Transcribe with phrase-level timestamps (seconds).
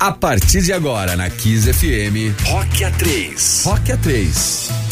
[0.00, 3.64] A partir de agora, na Kiss FM, Rock A3.
[3.64, 4.87] Rock A3.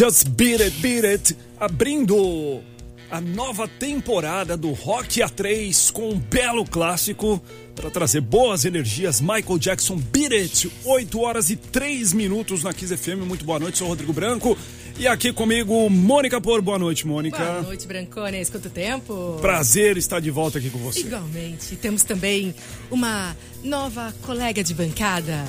[0.00, 2.62] Just Beat It, Beat It, abrindo
[3.10, 7.38] a nova temporada do Rock A3 com um belo clássico
[7.76, 9.20] para trazer boas energias.
[9.20, 13.26] Michael Jackson Beat It, 8 horas e 3 minutos na Kiss FM.
[13.26, 14.56] Muito boa noite, sou o Rodrigo Branco.
[14.98, 16.62] E aqui comigo, Mônica Por.
[16.62, 17.36] Boa noite, Mônica.
[17.36, 18.48] Boa noite, Brancones.
[18.48, 19.36] Quanto tempo?
[19.42, 21.00] Prazer estar de volta aqui com você.
[21.00, 21.76] Igualmente.
[21.76, 22.54] Temos também
[22.90, 25.44] uma nova colega de bancada.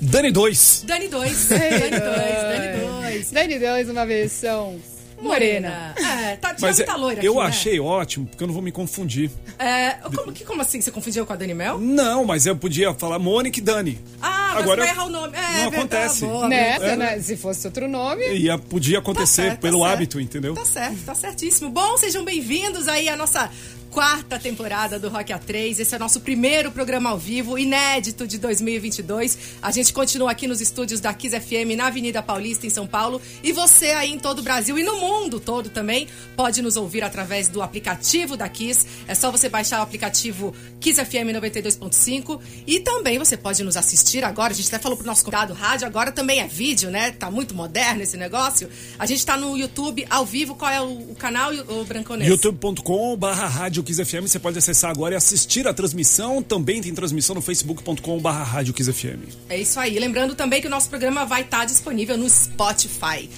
[0.00, 0.84] Dani 2.
[0.86, 1.48] Dani 2.
[1.48, 3.30] Dani 2, Dani 2.
[3.32, 4.78] Dani 2, uma versão
[5.20, 5.94] Morena.
[5.96, 7.46] É, tá, Mas já é, tá loira eu aqui, né?
[7.48, 9.30] achei ótimo, porque eu não vou me confundir.
[9.58, 10.80] É, como, que, como assim?
[10.80, 11.78] Você confundiu com a Dani Mel?
[11.78, 13.98] Não, mas eu podia falar Mônica e Dani.
[14.20, 15.36] Ah, mas Agora vai errar o nome.
[15.36, 16.24] É, não verdade, acontece.
[16.26, 16.96] boa, Né?
[16.96, 17.20] né?
[17.20, 18.26] Se fosse outro nome.
[18.28, 20.54] Ia, podia acontecer Tá certo, pelo tá hábito, entendeu?
[20.54, 21.70] Tá certo, tá certíssimo.
[21.70, 23.50] Bom, sejam bem-vindos aí à nossa
[23.96, 25.80] quarta temporada do Rock A3.
[25.80, 29.56] Esse é o nosso primeiro programa ao vivo, inédito de 2022.
[29.62, 33.22] A gente continua aqui nos estúdios da Kiss FM na Avenida Paulista, em São Paulo.
[33.42, 37.02] E você aí em todo o Brasil e no mundo todo também pode nos ouvir
[37.02, 38.86] através do aplicativo da Kiss.
[39.08, 44.24] É só você baixar o aplicativo Kiss FM 92.5 e também você pode nos assistir
[44.24, 44.52] agora.
[44.52, 47.12] A gente até falou pro nosso convidado rádio, agora também é vídeo, né?
[47.12, 48.68] Tá muito moderno esse negócio.
[48.98, 50.54] A gente tá no YouTube ao vivo.
[50.54, 52.28] Qual é o, canal, o Branconês?
[52.28, 56.42] youtube.com barra Rádio Kiss FM, você pode acessar agora e assistir a transmissão.
[56.42, 59.32] Também tem transmissão no facebook.com barra Rádio Kiss FM.
[59.48, 59.98] É isso aí.
[59.98, 63.30] Lembrando também que o nosso programa vai estar disponível no Spotify.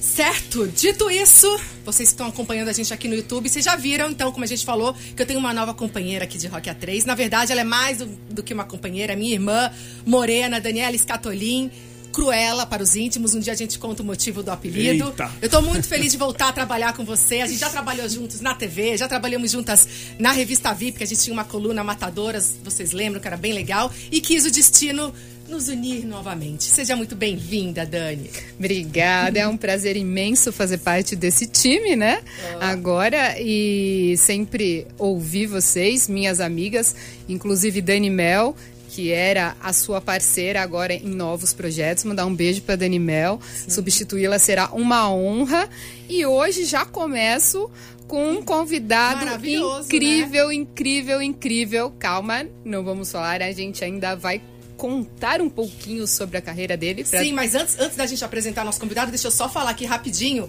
[0.00, 0.66] Certo?
[0.66, 1.46] Dito isso,
[1.84, 4.48] vocês que estão acompanhando a gente aqui no YouTube, vocês já viram, então, como a
[4.48, 7.04] gente falou, que eu tenho uma nova companheira aqui de Rock A3.
[7.04, 9.70] Na verdade, ela é mais do, do que uma companheira, é minha irmã,
[10.06, 11.70] Morena, Daniela Scatolin.
[12.12, 15.08] Cruela para os íntimos, um dia a gente conta o motivo do apelido.
[15.08, 15.30] Eita.
[15.40, 17.40] Eu tô muito feliz de voltar a trabalhar com você.
[17.40, 19.86] A gente já trabalhou juntos na TV, já trabalhamos juntas
[20.18, 23.52] na revista VIP, que a gente tinha uma coluna Matadoras, vocês lembram que era bem
[23.52, 23.92] legal.
[24.10, 25.12] E quis o destino
[25.50, 26.64] nos unir novamente.
[26.64, 28.30] Seja muito bem-vinda, Dani.
[28.56, 32.22] Obrigada, é um prazer imenso fazer parte desse time, né?
[32.60, 36.94] Agora e sempre ouvir vocês, minhas amigas,
[37.28, 38.54] inclusive Dani Mel,
[39.00, 42.04] que era a sua parceira agora em novos projetos.
[42.04, 45.68] Mandar um beijo para Dani Mel, substituí-la será uma honra.
[46.08, 47.70] E hoje já começo
[48.06, 49.24] com um convidado
[49.86, 51.90] incrível, incrível, incrível.
[51.98, 54.42] Calma, não vamos falar, a gente ainda vai
[54.76, 57.04] contar um pouquinho sobre a carreira dele.
[57.04, 59.84] pra- Sim, mas antes, antes da gente apresentar nosso convidado, deixa eu só falar aqui
[59.86, 60.48] rapidinho.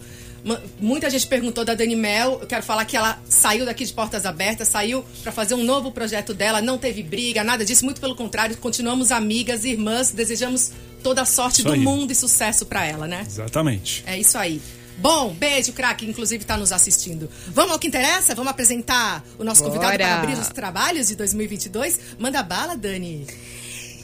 [0.80, 2.40] Muita gente perguntou da Dani Mel.
[2.42, 5.92] Eu quero falar que ela saiu daqui de portas abertas, saiu para fazer um novo
[5.92, 6.62] projeto dela.
[6.62, 7.86] Não teve briga, nada disso.
[7.86, 10.12] Muito pelo contrário, continuamos amigas, irmãs.
[10.12, 10.72] Desejamos
[11.04, 11.80] toda a sorte Isso do aí.
[11.80, 13.24] mundo e sucesso para ela, né?
[13.26, 14.04] Exatamente.
[14.06, 14.62] É isso aí.
[14.98, 17.30] Bom, beijo, craque, inclusive está nos assistindo.
[17.48, 18.36] Vamos ao que interessa?
[18.36, 20.04] Vamos apresentar o nosso convidado Bora.
[20.04, 22.00] para abrir os trabalhos de 2022?
[22.20, 23.26] Manda bala, Dani.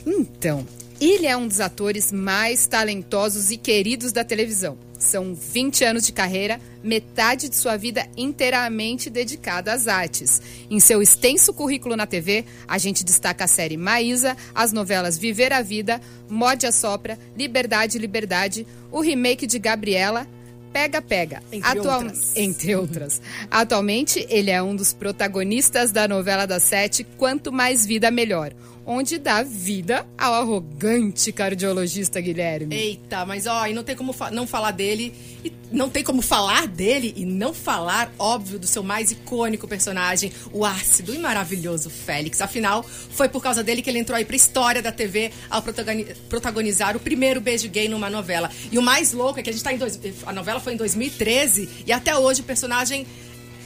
[0.04, 0.66] Então,
[1.00, 4.76] ele é um dos atores mais talentosos e queridos da televisão.
[4.98, 10.42] São 20 anos de carreira, metade de sua vida inteiramente dedicada às artes.
[10.68, 15.52] Em seu extenso currículo na TV, a gente destaca a série Maísa, as novelas Viver
[15.52, 20.26] a Vida, Morde a Sopra, Liberdade, Liberdade, o remake de Gabriela,
[20.72, 21.42] Pega Pega.
[21.50, 22.32] Entre outras.
[22.36, 23.22] Entre outras.
[23.50, 28.52] Atualmente, ele é um dos protagonistas da novela das sete Quanto Mais Vida Melhor,
[28.90, 32.74] onde dá vida ao arrogante cardiologista Guilherme.
[32.74, 35.12] Eita, mas ó, e não tem como fa- não falar dele,
[35.44, 40.32] e não tem como falar dele e não falar, óbvio, do seu mais icônico personagem,
[40.52, 42.40] o ácido e maravilhoso Félix.
[42.40, 46.06] Afinal, foi por causa dele que ele entrou aí pra história da TV ao protagoni-
[46.30, 48.50] protagonizar o primeiro beijo gay numa novela.
[48.72, 50.76] E o mais louco é que a gente tá em dois, a novela foi em
[50.78, 53.06] 2013 e até hoje o personagem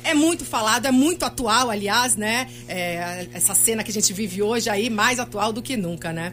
[0.04, 2.48] é muito falado, é muito atual, aliás, né?
[2.68, 6.32] É, essa cena que a gente vive hoje aí, mais atual do que nunca, né?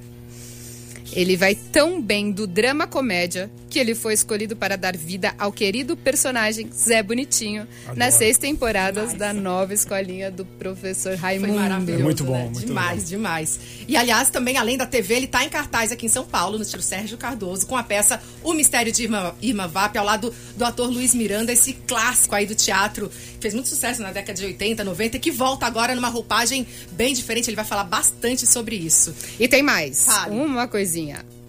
[1.13, 5.51] Ele vai tão bem do drama comédia que ele foi escolhido para dar vida ao
[5.51, 11.53] querido personagem Zé Bonitinho nas seis temporadas da nova escolinha do professor Foi Raimundo.
[11.53, 12.03] maravilhoso.
[12.03, 12.43] Muito bom, né?
[12.45, 13.07] muito demais, legal.
[13.09, 13.59] demais.
[13.87, 16.65] E aliás, também, além da TV, ele tá em cartaz aqui em São Paulo, no
[16.65, 20.65] Teatro Sérgio Cardoso, com a peça O Mistério de Irma, Irma Vap, ao lado do
[20.65, 24.45] ator Luiz Miranda, esse clássico aí do teatro, que fez muito sucesso na década de
[24.45, 27.49] 80, 90, que volta agora numa roupagem bem diferente.
[27.49, 29.13] Ele vai falar bastante sobre isso.
[29.39, 30.35] E tem mais, Fale.
[30.35, 30.98] uma coisinha.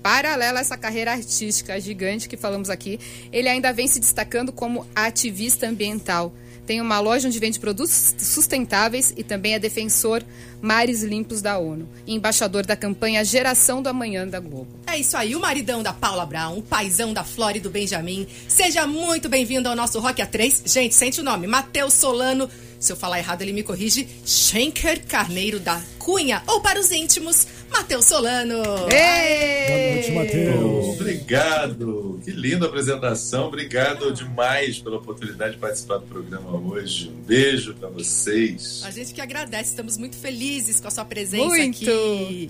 [0.03, 2.99] Paralela a essa carreira artística gigante que falamos aqui,
[3.33, 6.33] ele ainda vem se destacando como ativista ambiental.
[6.67, 10.23] Tem uma loja onde vende produtos sustentáveis e também é defensor
[10.63, 11.89] mares limpos da ONU.
[12.07, 14.69] E embaixador da campanha Geração do Amanhã da Globo.
[14.87, 18.27] É isso aí, o maridão da Paula Brown, o paizão da Flora e do Benjamin.
[18.47, 20.63] Seja muito bem-vindo ao nosso Rock A3.
[20.65, 22.49] Gente, sente o nome, Matheus Solano.
[22.79, 24.09] Se eu falar errado, ele me corrige.
[24.25, 26.43] Schenker Carneiro da Cunha.
[26.47, 28.63] Ou para os íntimos, Matheus Solano.
[28.93, 29.91] Ei!
[30.01, 31.01] noite, Matheus.
[31.01, 33.47] Obrigado, que linda apresentação.
[33.47, 37.11] Obrigado demais pela oportunidade de participar do programa hoje.
[37.11, 38.83] Um beijo para vocês.
[38.85, 41.83] A gente que agradece, estamos muito felizes com a sua presença Muito.
[41.83, 42.49] aqui.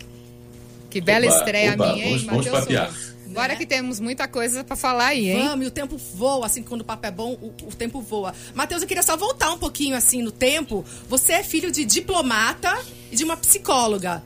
[0.88, 2.64] Que bela Oba, estreia oba, minha, hein, Matheus.
[2.64, 3.10] Souza?
[3.26, 5.48] Bora que temos muita coisa pra falar aí, hein?
[5.50, 8.34] Vamos, e o tempo voa, assim, quando o papo é bom, o, o tempo voa.
[8.54, 10.84] Matheus, eu queria só voltar um pouquinho, assim, no tempo.
[11.08, 12.76] Você é filho de diplomata
[13.12, 14.20] e de uma psicóloga.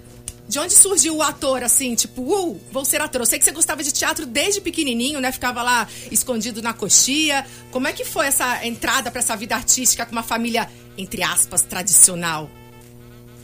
[0.47, 3.23] De onde surgiu o ator, assim, tipo, uh, vou ser ator?
[3.23, 5.33] Eu sei que você gostava de teatro desde pequenininho, né?
[5.33, 7.47] Ficava lá escondido na coxia.
[7.71, 11.63] Como é que foi essa entrada para essa vida artística com uma família, entre aspas,
[11.63, 12.51] tradicional?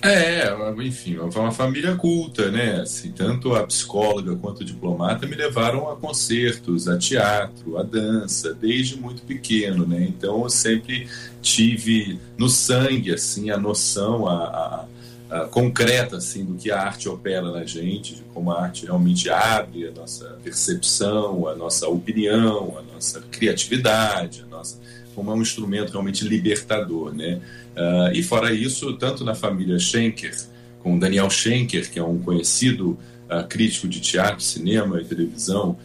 [0.03, 0.51] É,
[0.83, 2.81] enfim, foi uma família culta, né?
[2.81, 8.55] Assim, tanto a psicóloga quanto o diplomata me levaram a concertos, a teatro, a dança,
[8.55, 10.03] desde muito pequeno, né?
[10.03, 11.07] Então eu sempre
[11.43, 14.85] tive no sangue, assim, a noção, a, a
[15.31, 19.31] uh, concreta assim do que a arte opera na gente, de como a arte realmente
[19.31, 24.79] abre a nossa percepção, a nossa opinião, a nossa criatividade, a nossa
[25.15, 27.41] como é um instrumento realmente libertador, né?
[27.77, 30.35] Uh, e fora isso, tanto na família Schenker,
[30.83, 35.77] com Daniel Schenker, que é um conhecido uh, crítico de teatro, cinema e televisão,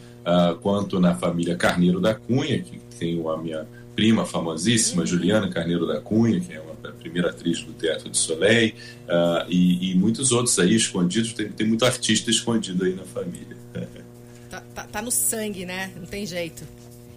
[0.60, 3.64] quanto na família Carneiro da Cunha, que tem a minha
[3.96, 5.06] prima famosíssima, uhum.
[5.06, 8.74] Juliana Carneiro da Cunha, que é uma primeira atriz do Teatro de Soleil,
[9.04, 11.32] uh, e, e, muitos outros aí escondidos.
[11.32, 13.56] Tem, tem muito artista escondido aí na família.
[14.48, 15.90] Tá, tá, tá no sangue, né?
[15.96, 16.62] Não tem jeito.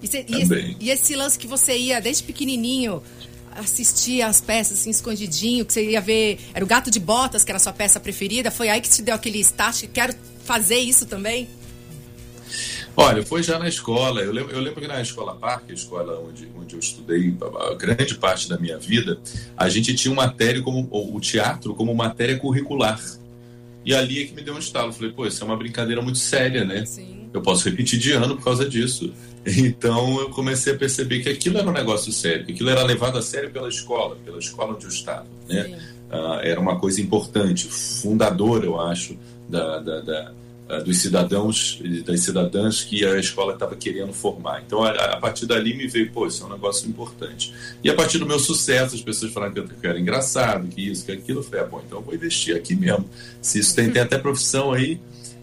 [0.01, 3.03] E, cê, e, esse, e, esse, lance que você ia desde pequenininho
[3.51, 6.39] assistir as peças assim, escondidinho, que você ia ver.
[6.53, 8.49] Era o Gato de Botas, que era a sua peça preferida.
[8.49, 9.85] Foi aí que te deu aquele start.
[9.93, 11.47] Quero fazer isso também?
[13.00, 14.22] Olha, foi já na escola.
[14.22, 17.34] Eu lembro, eu lembro que na escola Parque, a escola onde, onde eu estudei
[17.72, 19.18] a grande parte da minha vida,
[19.56, 23.00] a gente tinha uma matéria como o teatro como matéria curricular.
[23.86, 24.91] E ali é que me deu um estalo.
[24.91, 26.86] falei, pô, isso é uma brincadeira muito séria, né?
[26.86, 27.29] Sim.
[27.34, 29.13] Eu posso repetir de ano por causa disso.
[29.46, 33.18] Então eu comecei a perceber que aquilo era um negócio sério, que aquilo era levado
[33.18, 35.79] a sério pela escola, pela escola onde eu estava, né?
[36.12, 40.34] Uh, era uma coisa importante, fundadora, eu acho, da, da, da
[40.77, 44.61] dos cidadãos das cidadãs que a escola estava querendo formar.
[44.65, 47.51] Então, a, a, partir dali me veio, pô, isso é um negócio importante.
[47.83, 51.05] E a partir do meu sucesso, as pessoas falaram que eu, era engraçado, que isso,
[51.05, 51.39] que aquilo.
[51.39, 53.09] Eu falei, ah, bom, então eu vou investir aqui mesmo.
[53.41, 55.01] Se isso tem, tem até profissão aí.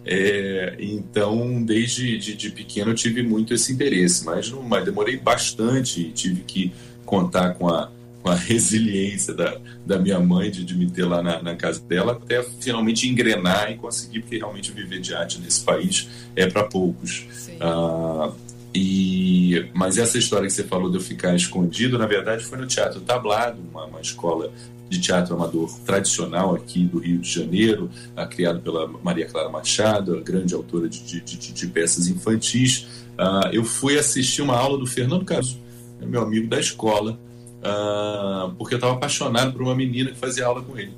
[0.08, 5.16] É, então, desde de, de, pequeno eu tive muito esse interesse, mas, não, mas demorei
[5.16, 6.72] bastante e tive que
[7.04, 7.90] contar com a,
[8.26, 9.56] com a resiliência da,
[9.86, 13.70] da minha mãe de, de me ter lá na, na, casa dela até finalmente engrenar
[13.70, 17.24] e conseguir, porque realmente viver de arte nesse país é para poucos.
[17.60, 18.32] Ah,
[18.74, 22.66] e, mas essa história que você falou de eu ficar escondido, na verdade, foi no
[22.66, 24.52] Teatro Tablado, uma, uma escola
[24.88, 30.20] de teatro amador tradicional aqui do Rio de Janeiro, uh, criado pela Maria Clara Machado,
[30.22, 32.86] grande autora de, de, de, de peças infantis.
[33.18, 35.58] Uh, eu fui assistir uma aula do Fernando Caso,
[36.00, 37.18] meu amigo da escola,
[37.66, 40.92] uh, porque eu estava apaixonado por uma menina que fazia aula com ele.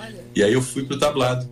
[0.00, 0.24] Olha.
[0.34, 1.48] E aí eu fui para o tablado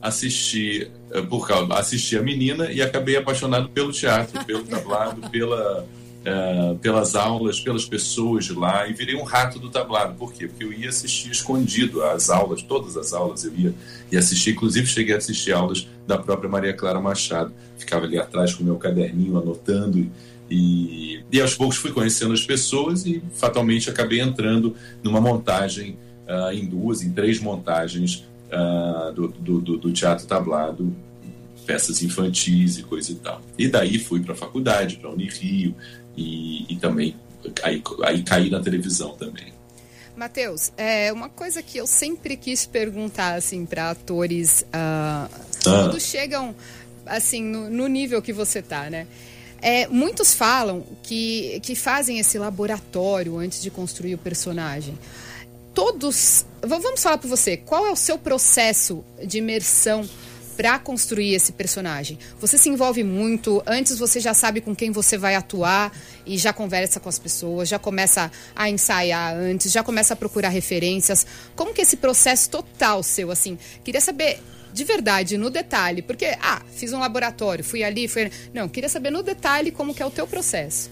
[0.00, 5.86] assistir uh, por causa assistir a menina e acabei apaixonado pelo teatro, pelo tablado, pela
[6.22, 10.14] uh, pelas aulas, pelas pessoas de lá e virei um rato do tablado.
[10.14, 10.46] Por quê?
[10.46, 13.74] Porque eu ia assistir escondido as aulas, todas as aulas eu ia
[14.10, 14.50] e assistir.
[14.50, 17.52] Inclusive cheguei a assistir aulas da própria Maria Clara Machado.
[17.78, 20.10] Ficava ali atrás com o meu caderninho anotando
[20.52, 25.96] e, e aos poucos fui conhecendo as pessoas e fatalmente acabei entrando numa montagem,
[26.28, 30.94] uh, em duas, em três montagens uh, do, do, do, teatro tablado,
[31.64, 33.40] peças infantis e coisa e tal.
[33.56, 35.74] E daí fui para a faculdade, para a Unirio
[36.14, 37.16] e, e também
[37.62, 39.54] aí, aí caí na televisão também.
[40.14, 45.28] Matheus, é uma coisa que eu sempre quis perguntar assim para atores uh, ah.
[45.62, 46.54] quando chegam
[47.06, 49.06] assim no, no nível que você tá, né?
[49.62, 54.98] É, muitos falam que, que fazem esse laboratório antes de construir o personagem.
[55.72, 56.44] Todos.
[56.60, 60.08] Vamos falar para você, qual é o seu processo de imersão
[60.56, 62.18] para construir esse personagem?
[62.40, 65.92] Você se envolve muito, antes você já sabe com quem você vai atuar
[66.26, 70.50] e já conversa com as pessoas, já começa a ensaiar antes, já começa a procurar
[70.50, 71.24] referências.
[71.54, 73.56] Como que é esse processo total seu, assim?
[73.82, 74.40] Queria saber
[74.72, 78.30] de verdade, no detalhe, porque, ah, fiz um laboratório, fui ali, fui.
[78.54, 80.90] Não, queria saber no detalhe como que é o teu processo.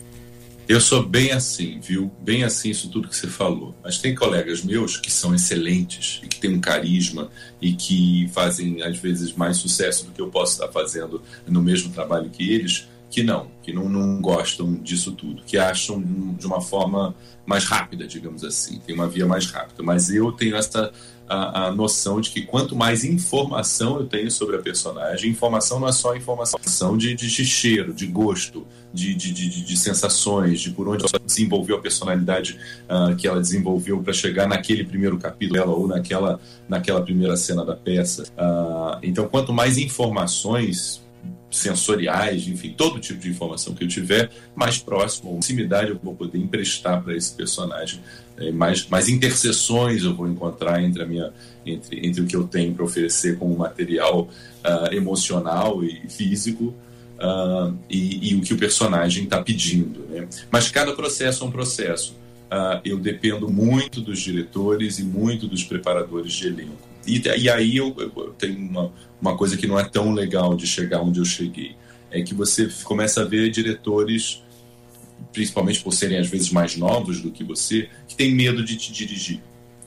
[0.71, 2.13] Eu sou bem assim, viu?
[2.21, 3.75] Bem assim isso tudo que você falou.
[3.83, 7.29] Mas tem colegas meus que são excelentes e que têm um carisma
[7.61, 11.93] e que fazem às vezes mais sucesso do que eu posso estar fazendo no mesmo
[11.93, 16.61] trabalho que eles, que não, que não, não gostam disso tudo, que acham de uma
[16.61, 17.15] forma
[17.45, 19.83] mais rápida, digamos assim, tem uma via mais rápida.
[19.83, 20.93] Mas eu tenho essa
[21.29, 25.89] a, a, noção de que quanto mais informação eu tenho sobre a personagem, informação não
[25.89, 30.71] é só informação de, de, de cheiro, de gosto, de, de, de, de, sensações, de
[30.71, 35.61] por onde ela desenvolveu a personalidade uh, que ela desenvolveu para chegar naquele primeiro capítulo
[35.61, 38.25] dela ou naquela, naquela primeira cena da peça.
[38.37, 41.01] Uh, então, quanto mais informações
[41.51, 46.39] sensoriais, enfim, todo tipo de informação que eu tiver, mais próximo, proximidade eu vou poder
[46.39, 48.01] emprestar para esse personagem.
[48.37, 51.33] É, mais, mais interseções eu vou encontrar entre, a minha,
[51.67, 54.29] entre, entre o que eu tenho para oferecer como material
[54.65, 56.75] uh, emocional e físico
[57.19, 60.01] uh, e, e, o que o personagem está pedindo.
[60.09, 60.27] Né?
[60.51, 62.19] Mas cada processo é um processo.
[62.51, 66.90] Uh, eu dependo muito dos diretores e muito dos preparadores de elenco.
[67.07, 70.67] E, e aí eu, eu, tenho uma, uma coisa que não é tão legal de
[70.67, 71.77] chegar onde eu cheguei.
[72.11, 74.43] É que você começa a ver diretores,
[75.33, 78.93] principalmente por serem às vezes mais novos do que você, que tem medo de te
[78.93, 79.41] dirigir.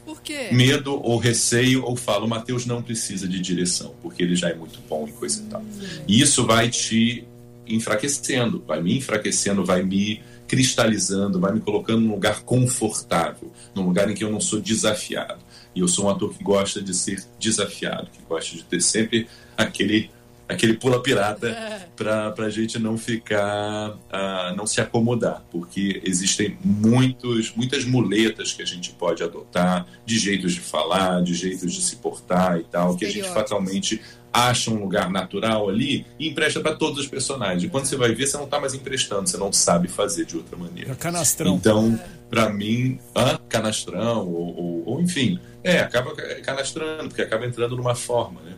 [0.06, 0.50] Por quê?
[0.52, 4.54] Medo ou receio, ou fala, o Matheus não precisa de direção, porque ele já é
[4.54, 5.64] muito bom e coisa e tal.
[6.08, 7.26] E isso vai te
[7.66, 14.10] enfraquecendo, vai me enfraquecendo, vai me cristalizando, vai me colocando num lugar confortável, num lugar
[14.10, 15.40] em que eu não sou desafiado.
[15.76, 19.28] E eu sou um ator que gosta de ser desafiado, que gosta de ter sempre
[19.58, 20.10] aquele
[20.48, 21.88] aquele pula pirata é.
[21.96, 28.62] para a gente não ficar, uh, não se acomodar, porque existem muitos, muitas muletas que
[28.62, 32.96] a gente pode adotar, de jeitos de falar, de jeitos de se portar e tal,
[32.96, 34.02] que a gente fatalmente
[34.34, 37.64] acha um lugar natural ali e empresta para todos os personagens.
[37.64, 40.36] E quando você vai ver, você não está mais emprestando, você não sabe fazer de
[40.36, 40.92] outra maneira.
[40.92, 41.56] É canastrão.
[41.56, 42.00] Então,
[42.32, 47.96] para mim, ah, canastrão, ou, ou, ou, enfim, é, acaba canastrando, porque acaba entrando numa
[47.96, 48.54] forma, né?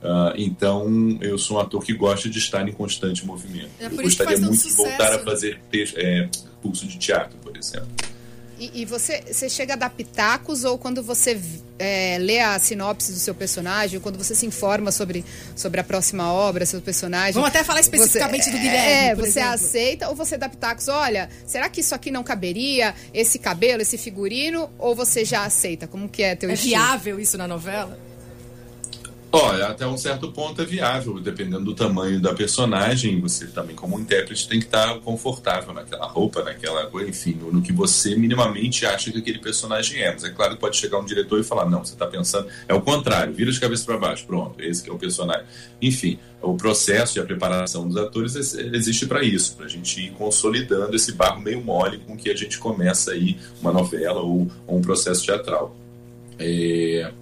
[0.00, 3.70] Uh, então, eu sou um ator que gosta de estar em constante movimento.
[3.80, 5.60] É eu gostaria muito de voltar a fazer
[5.96, 6.28] é,
[6.62, 7.88] curso de teatro, por exemplo.
[8.58, 11.40] E, e, você, você chega a dar pitacos ou quando você
[11.78, 15.24] é, lê a sinopse do seu personagem, quando você se informa sobre,
[15.54, 17.34] sobre a próxima obra, seu personagem.
[17.34, 18.90] Vamos até falar especificamente você, do Guilherme.
[18.90, 19.50] É, você exemplo.
[19.50, 20.88] aceita ou você dá pitacos?
[20.88, 22.94] Olha, será que isso aqui não caberia?
[23.14, 24.70] Esse cabelo, esse figurino?
[24.76, 25.86] Ou você já aceita?
[25.86, 26.74] Como que é teu É estilo?
[26.74, 27.96] viável isso na novela?
[29.30, 33.20] Olha, até um certo ponto é viável, dependendo do tamanho da personagem.
[33.20, 37.60] Você também, como intérprete, tem que estar confortável naquela roupa, naquela coisa, enfim, no, no,
[37.60, 40.12] que você minimamente acha que aquele personagem é.
[40.12, 42.72] Mas é claro que pode chegar um diretor e falar: não, você está pensando, é
[42.72, 45.44] o contrário, vira de cabeça para baixo, pronto, esse que é o personagem.
[45.82, 50.10] Enfim, o processo e a preparação dos atores existe para isso, para a gente ir
[50.12, 54.78] consolidando esse barro meio mole com que a gente começa aí uma novela ou, ou
[54.78, 55.76] um processo teatral.
[56.38, 57.12] É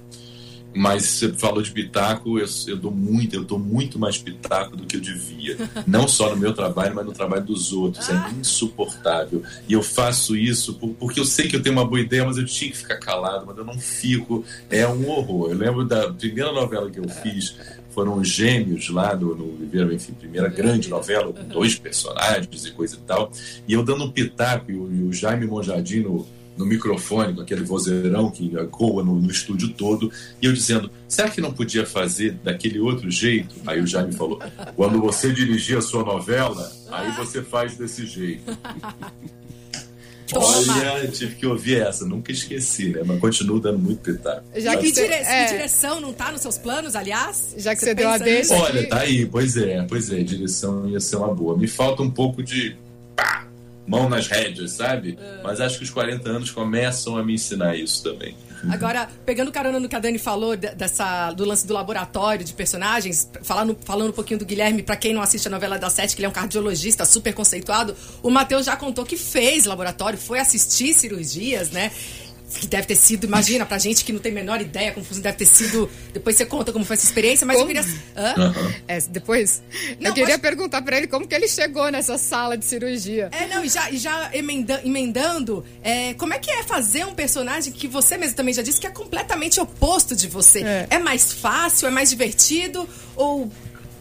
[0.74, 4.84] mas você falou de pitaco, eu, eu dou muito, eu dou muito mais pitaco do
[4.84, 5.56] que eu devia.
[5.86, 8.08] Não só no meu trabalho, mas no trabalho dos outros.
[8.08, 8.30] É ah.
[8.38, 9.42] insuportável.
[9.68, 12.44] E eu faço isso porque eu sei que eu tenho uma boa ideia, mas eu
[12.44, 14.44] tinha que ficar calado, mas eu não fico.
[14.68, 15.50] É um horror.
[15.50, 17.56] Eu lembro da primeira novela que eu fiz,
[17.90, 22.70] foram os gêmeos lá no, no Viveiro, enfim, primeira grande novela, com dois personagens e
[22.72, 23.32] coisa e tal.
[23.66, 26.26] E eu dando um pitaco, e o, e o Jaime Monjardino
[26.56, 31.28] no microfone, com aquele vozeirão que ecoa no, no, estúdio todo, e eu dizendo, será
[31.28, 33.54] que não podia fazer daquele outro jeito?
[33.66, 34.40] Aí o Jaime falou,
[34.74, 38.44] quando você dirigir a sua novela, aí você faz desse jeito.
[40.34, 43.02] Olha, tive que ouvir essa, nunca esqueci, né?
[43.04, 44.44] Mas continuo dando muito pitaco.
[44.56, 45.12] Já que dire...
[45.12, 45.46] é.
[45.46, 47.54] direção não tá nos seus planos, aliás?
[47.56, 48.54] Já que você, você deu a deixa.
[48.54, 51.56] Olha, tá aí, pois é, pois é, direção ia ser uma boa.
[51.56, 52.76] Me falta um pouco de
[53.14, 53.45] pá,
[53.86, 55.18] mão nas rédeas, sabe?
[55.42, 58.34] Mas acho que os 40 anos começam a me ensinar isso também.
[58.70, 63.30] Agora, pegando carona no que a Dani falou dessa, do lance do laboratório de personagens,
[63.42, 66.20] falando, falando um pouquinho do Guilherme, para quem não assiste a novela da Sete, que
[66.20, 70.94] ele é um cardiologista super conceituado, o Matheus já contou que fez laboratório, foi assistir
[70.94, 71.92] cirurgias, né?
[72.54, 75.36] Que deve ter sido, imagina, pra gente que não tem a menor ideia como deve
[75.36, 75.90] ter sido.
[76.12, 77.70] Depois você conta como foi essa experiência, mas como?
[77.70, 78.00] eu queria.
[78.16, 78.34] Hã?
[78.36, 78.72] Uhum.
[78.86, 79.62] É, depois.
[80.00, 80.42] Não, eu queria pode...
[80.42, 83.28] perguntar pra ele como que ele chegou nessa sala de cirurgia.
[83.32, 87.14] É, não, e já, e já emenda, emendando, é, como é que é fazer um
[87.14, 90.62] personagem que você mesmo também já disse que é completamente oposto de você?
[90.62, 93.50] É, é mais fácil, é mais divertido ou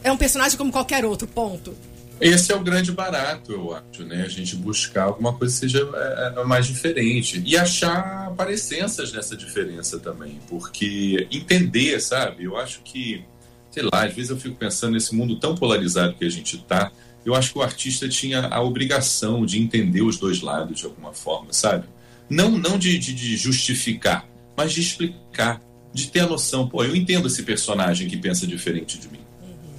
[0.03, 1.75] é um personagem como qualquer outro, ponto?
[2.19, 4.23] Esse é o grande barato, eu acho, né?
[4.23, 9.35] A gente buscar alguma coisa que seja é, é, mais diferente e achar parecenças nessa
[9.35, 12.45] diferença também, porque entender, sabe?
[12.45, 13.23] Eu acho que,
[13.69, 16.89] sei lá, às vezes eu fico pensando nesse mundo tão polarizado que a gente tá,
[17.25, 21.11] eu acho que o artista tinha a obrigação de entender os dois lados de alguma
[21.11, 21.85] forma, sabe?
[22.29, 24.25] Não, não de, de, de justificar,
[24.55, 25.61] mas de explicar,
[25.93, 29.21] de ter a noção, pô, eu entendo esse personagem que pensa diferente de mim,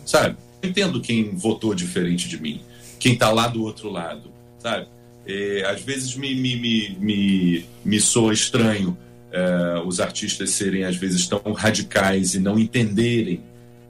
[0.04, 0.36] sabe?
[0.66, 2.60] Entendo quem votou diferente de mim,
[2.98, 4.88] quem está lá do outro lado, sabe?
[5.26, 8.96] É, às vezes me, me, me, me, me soa estranho
[9.32, 13.42] é, os artistas serem, às vezes, tão radicais e não entenderem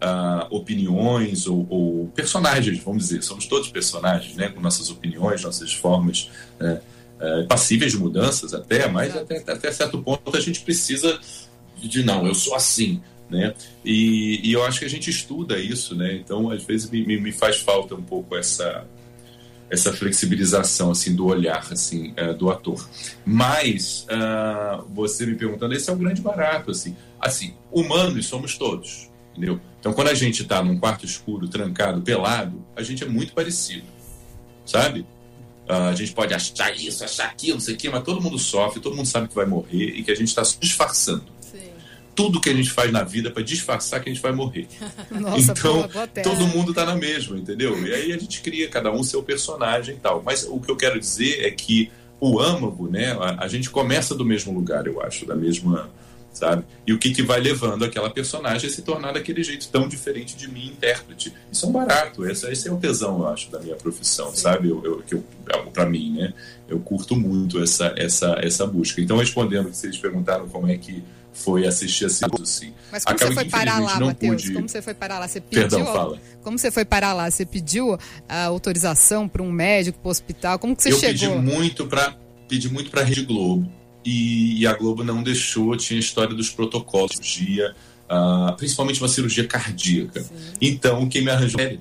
[0.02, 3.22] uh, opiniões ou, ou, personagens, vamos dizer.
[3.22, 4.48] Somos todos personagens, né?
[4.48, 6.80] Com nossas opiniões, nossas formas né?
[7.20, 11.18] é, passíveis de mudanças até, mas até, até certo ponto a gente precisa
[11.76, 13.54] de, não, eu sou assim, né?
[13.84, 16.14] E, e, eu acho que a gente estuda isso, né?
[16.14, 18.86] Então, às vezes me, me faz falta um pouco essa
[19.68, 22.88] essa flexibilização assim do olhar assim uh, do ator.
[23.24, 26.96] Mas uh, você me perguntando, esse é o grande barato assim.
[27.20, 29.60] Assim, humanos somos todos, entendeu?
[29.80, 33.86] Então, quando a gente está num quarto escuro, trancado, pelado, a gente é muito parecido,
[34.64, 35.00] sabe?
[35.68, 38.38] Uh, a gente pode achar isso, achar aquilo, não sei o quê, mas todo mundo
[38.38, 41.35] sofre, todo mundo sabe que vai morrer e que a gente está disfarçando
[42.16, 44.66] tudo que a gente faz na vida para disfarçar que a gente vai morrer.
[45.12, 45.88] Nossa, então,
[46.24, 47.78] todo mundo tá na mesma, entendeu?
[47.86, 50.22] E aí a gente cria cada um seu personagem e tal.
[50.24, 54.14] Mas o que eu quero dizer é que o âmago, né, a, a gente começa
[54.14, 55.90] do mesmo lugar, eu acho, da mesma,
[56.32, 56.64] sabe?
[56.86, 60.34] E o que, que vai levando aquela personagem a se tornar daquele jeito tão diferente
[60.34, 61.34] de mim, intérprete.
[61.52, 64.36] Isso é um barato, esse, esse é o tesão, eu acho, da minha profissão, Sim.
[64.36, 64.70] sabe?
[64.70, 65.24] Eu, eu, eu,
[65.70, 66.32] para mim, né?
[66.66, 69.02] Eu curto muito essa, essa, essa busca.
[69.02, 71.04] Então, respondendo que vocês perguntaram como é que
[71.36, 72.72] foi assistir a assim.
[72.90, 74.42] Mas como Acaba você foi parar lá, Matheus?
[74.42, 74.54] Pude...
[74.54, 75.28] Como você foi parar lá?
[75.28, 76.20] Você pediu, Perdão, fala.
[76.42, 77.30] Como você foi parar lá?
[77.30, 80.58] Você pediu a autorização para um médico, para o hospital?
[80.58, 81.36] Como que você eu chegou?
[81.36, 82.16] Eu pedi muito para
[82.48, 83.68] pedi muito para a Rede Globo
[84.04, 85.76] e, e, a Globo não deixou.
[85.76, 87.74] Tinha a história dos protocolos, cirurgia,
[88.08, 90.22] uh, principalmente uma cirurgia cardíaca.
[90.22, 90.34] Sim.
[90.60, 91.78] Então, quem me arranjou é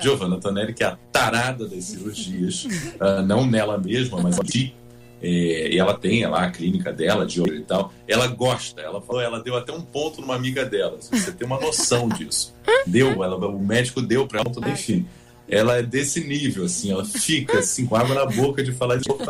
[0.00, 4.74] Giovanna Tonelli, que é a tarada das cirurgias, uh, não nela mesma, mas de
[5.22, 7.92] é, e ela tem lá a clínica dela de olho e tal.
[8.08, 10.98] Ela gosta, ela falou, ela deu até um ponto numa amiga dela.
[11.00, 12.52] Você tem uma noção disso.
[12.84, 15.06] Deu, ela, o médico deu para ela, enfim.
[15.48, 19.04] Ela é desse nível, assim, ela fica assim, com água na boca de falar de
[19.04, 19.22] tudo.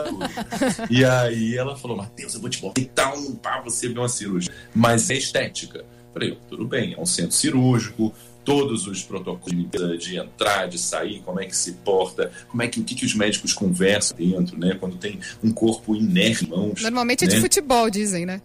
[0.88, 4.52] E aí ela falou, Matheus, eu vou te botar um pá, você ver uma cirurgia.
[4.74, 5.84] Mas é estética.
[6.12, 11.40] Falei, tudo bem, é um centro cirúrgico, todos os protocolos de entrar, de sair, como
[11.40, 14.76] é que se porta, como é que o que, que os médicos conversam dentro, né?
[14.78, 16.82] Quando tem um corpo inerte, mãos.
[16.82, 17.32] Normalmente né?
[17.32, 18.40] é de futebol, dizem, né?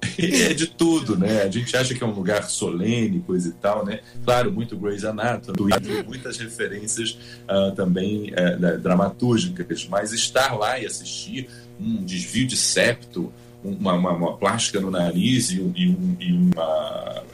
[0.18, 1.42] é de tudo, né?
[1.42, 4.00] A gente acha que é um lugar solene, coisa e tal, né?
[4.24, 5.72] Claro, muito Grey's Anatomy,
[6.06, 11.48] muitas referências uh, também uh, dramatúrgicas, mas estar lá e assistir
[11.80, 17.24] um desvio de septo, uma, uma, uma, plástica no nariz e, e, um, e, uma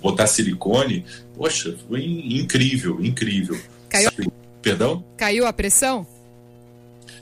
[0.00, 1.04] botar silicone,
[1.36, 3.58] poxa, foi incrível, incrível.
[3.88, 4.10] Caiu...
[4.62, 5.04] Perdão?
[5.16, 6.06] Caiu a pressão?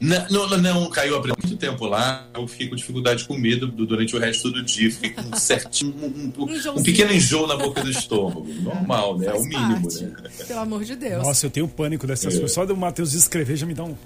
[0.01, 2.27] Não, não, não, caiu há muito tempo lá.
[2.35, 4.91] Eu fiquei com dificuldade com medo durante o resto do dia.
[4.91, 8.47] Fiquei com um certinho, um, um, um pequeno enjoo na boca do estômago.
[8.63, 9.27] Normal, né?
[9.27, 10.05] É o mínimo, parte.
[10.05, 10.31] né?
[10.47, 11.23] Pelo amor de Deus.
[11.23, 12.39] Nossa, eu tenho pânico dessas é.
[12.39, 12.53] coisas.
[12.53, 13.97] Só do Matheus escrever já me dá um.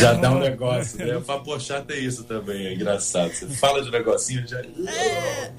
[0.00, 1.16] Já dá um negócio, né?
[1.16, 3.32] O papo chato é isso também, é engraçado.
[3.32, 4.60] Você fala de um negocinho já.
[4.60, 5.52] É.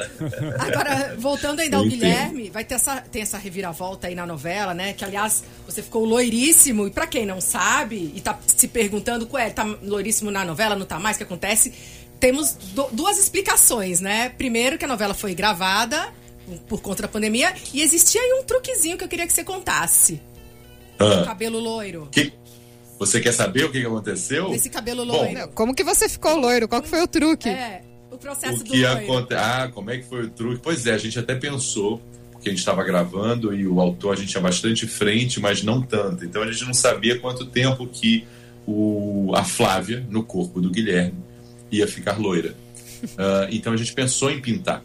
[0.59, 4.93] Agora, voltando ainda ao Guilherme, vai ter essa, tem essa reviravolta aí na novela, né?
[4.93, 6.87] Que aliás, você ficou loiríssimo.
[6.87, 10.75] E pra quem não sabe e tá se perguntando qual é, tá loiríssimo na novela,
[10.75, 11.73] não tá mais, o que acontece?
[12.19, 14.29] Temos do, duas explicações, né?
[14.29, 16.13] Primeiro, que a novela foi gravada
[16.67, 20.21] por conta da pandemia e existia aí um truquezinho que eu queria que você contasse.
[20.99, 21.21] Ah.
[21.21, 22.07] O cabelo loiro.
[22.11, 22.33] Que...
[22.99, 24.53] Você quer saber o que aconteceu?
[24.53, 25.47] Esse cabelo loiro.
[25.47, 26.67] Bom, como que você ficou loiro?
[26.67, 27.49] Qual que foi o truque?
[27.49, 29.03] É, o processo o que do loiro.
[29.03, 29.33] Aconte...
[29.33, 30.61] Ah, como é que foi o truque?
[30.63, 32.01] Pois é, a gente até pensou
[32.43, 35.81] que a gente estava gravando e o autor a gente tinha bastante frente, mas não
[35.81, 36.23] tanto.
[36.23, 38.27] Então a gente não sabia quanto tempo que
[38.65, 41.17] o, a Flávia, no corpo do Guilherme,
[41.71, 42.55] ia ficar loira.
[43.03, 44.83] Uh, então a gente pensou em pintar.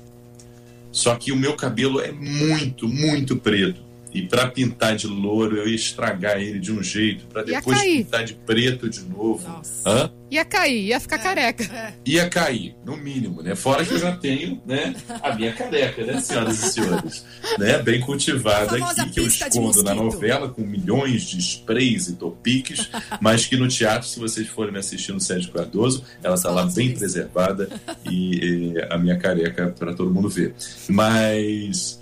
[0.90, 3.80] Só que o meu cabelo é muito, muito preto.
[4.18, 8.24] E para pintar de louro, eu ia estragar ele de um jeito, para depois pintar
[8.24, 9.46] de preto de novo.
[9.48, 9.88] Nossa.
[9.88, 10.10] Hã?
[10.28, 11.64] Ia cair, ia ficar é, careca.
[11.64, 11.94] É.
[12.04, 13.54] Ia cair, no mínimo, né?
[13.54, 17.24] Fora que eu já tenho, né, a minha careca, né, senhoras e senhores?
[17.58, 22.90] Né, bem cultivada aqui, que eu escondo na novela com milhões de sprays e topiques,
[23.20, 26.66] mas que no teatro, se vocês forem me assistir no Sérgio Cardoso, ela está lá
[26.66, 27.68] bem preservada
[28.04, 30.54] e, e a minha careca para todo mundo ver.
[30.88, 32.00] Mas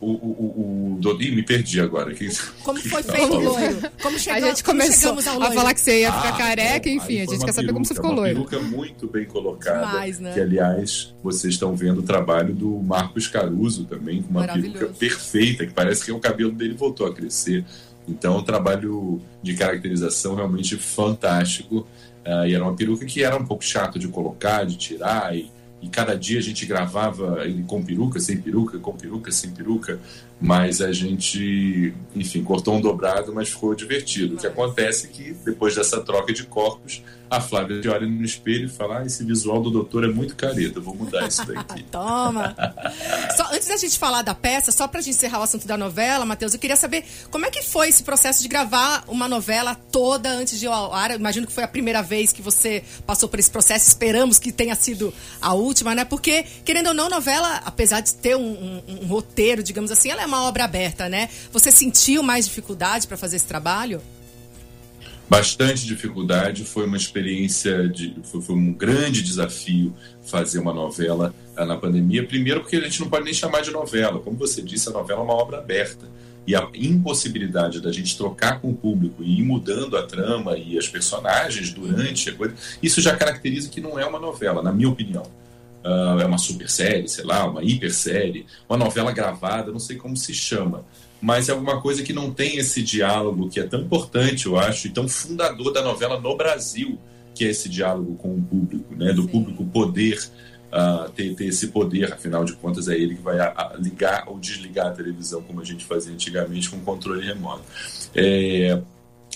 [0.00, 2.12] o, o, o, me perdi agora.
[2.14, 2.28] Que,
[2.62, 3.76] como foi feito o loiro?
[4.02, 7.20] Como chegou, a gente começou a falar que você ia ficar ah, careca, bom, enfim,
[7.20, 8.40] a gente quer saber como você ficou uma loiro.
[8.40, 9.86] Uma peruca muito bem colocada.
[9.86, 10.34] Demais, né?
[10.34, 15.66] Que, aliás, vocês estão vendo o trabalho do Marcos Caruso também, com uma peruca perfeita,
[15.66, 17.64] que parece que o cabelo dele voltou a crescer.
[18.06, 21.86] Então, é um trabalho de caracterização realmente fantástico.
[22.24, 25.50] Uh, e era uma peruca que era um pouco chato de colocar, de tirar, e
[25.86, 30.00] e cada dia a gente gravava com peruca, sem peruca, com peruca, sem peruca,
[30.40, 34.34] mas a gente, enfim, cortou um dobrado, mas ficou divertido.
[34.34, 38.24] O que acontece é que depois dessa troca de corpos, a Flávia te olha no
[38.24, 41.82] espelho e fala: ah, esse visual do doutor é muito careta, vou mudar isso daqui.
[41.90, 42.54] Toma!
[43.36, 46.24] só, antes da gente falar da peça, só pra gente encerrar o assunto da novela,
[46.24, 50.30] Matheus, eu queria saber como é que foi esse processo de gravar uma novela toda
[50.30, 51.10] antes de ir ao ar.
[51.10, 54.52] Eu imagino que foi a primeira vez que você passou por esse processo, esperamos que
[54.52, 56.04] tenha sido a última, né?
[56.04, 60.22] Porque, querendo ou não, novela, apesar de ter um, um, um roteiro, digamos assim, ela
[60.22, 61.28] é uma obra aberta, né?
[61.52, 64.02] Você sentiu mais dificuldade para fazer esse trabalho?
[65.28, 66.64] bastante dificuldade.
[66.64, 72.26] Foi uma experiência, de, foi, foi, um grande desafio fazer uma novela uh, na pandemia.
[72.26, 74.20] Primeiro, porque a gente não pode nem chamar de novela.
[74.20, 76.06] Como você disse, a novela é uma obra aberta.
[76.46, 80.78] E a impossibilidade da gente trocar com o público e ir mudando a trama e
[80.78, 84.88] as personagens durante a coisa, isso já caracteriza que não é uma novela, na minha
[84.88, 85.24] opinião.
[85.86, 89.96] Uh, é uma super série, sei lá, uma hiper série, uma novela gravada, não sei
[89.96, 90.84] como se chama
[91.20, 94.86] mas é alguma coisa que não tem esse diálogo que é tão importante, eu acho,
[94.86, 96.98] e tão fundador da novela no Brasil,
[97.34, 99.12] que é esse diálogo com o público, né?
[99.12, 99.28] Do Sim.
[99.28, 100.18] público poder
[100.72, 104.28] uh, ter, ter, esse poder, afinal de contas é ele que vai a, a ligar
[104.28, 107.64] ou desligar a televisão, como a gente fazia antigamente com controle remoto.
[108.14, 108.80] É,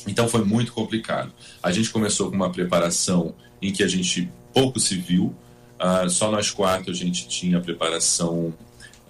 [0.06, 1.32] então foi muito complicado.
[1.62, 5.34] A gente começou com uma preparação em que a gente pouco se viu,
[5.80, 8.54] uh, só nós quatro a gente tinha preparação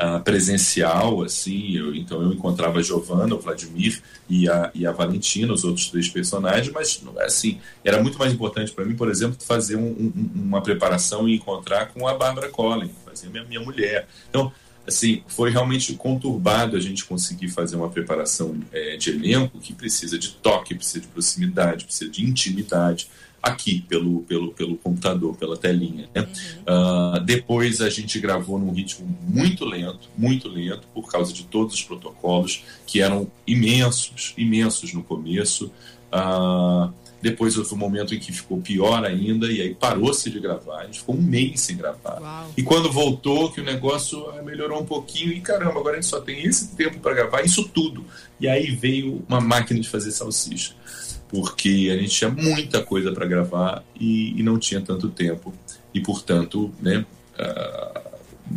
[0.01, 4.93] uh, presencial, assim, eu, então eu encontrava a Giovanna, o Vladimir e a, e a
[4.93, 9.37] Valentina, os outros três personagens, mas assim, era muito mais importante para mim, por exemplo,
[9.41, 14.07] fazer um, um, uma preparação e encontrar com a Bárbara Collin, fazer minha, minha mulher.
[14.31, 14.53] Então,
[14.87, 20.19] assim, foi realmente conturbado a gente conseguir fazer uma preparação é, de elenco que precisa
[20.19, 23.09] de toque, precisa de proximidade, precisa de intimidade
[23.43, 26.09] aqui pelo, pelo, pelo computador, pela telinha.
[26.15, 26.23] Né?
[26.23, 27.17] Uhum.
[27.17, 31.75] Uh, depois a gente gravou num ritmo muito lento, muito lento, por causa de todos
[31.75, 35.73] os protocolos, que eram imensos, imensos no começo.
[36.13, 40.81] Uh, depois houve um momento em que ficou pior ainda, e aí parou-se de gravar.
[40.81, 42.19] A gente ficou um mês sem gravar.
[42.19, 42.51] Uau.
[42.57, 46.09] E quando voltou, que o negócio ah, melhorou um pouquinho, e caramba, agora a gente
[46.09, 48.05] só tem esse tempo para gravar isso tudo.
[48.41, 50.80] E aí veio uma máquina de fazer salsicha
[51.31, 55.55] porque a gente tinha muita coisa para gravar e, e, não tinha tanto tempo
[55.95, 57.05] e portanto né
[57.39, 58.01] uh,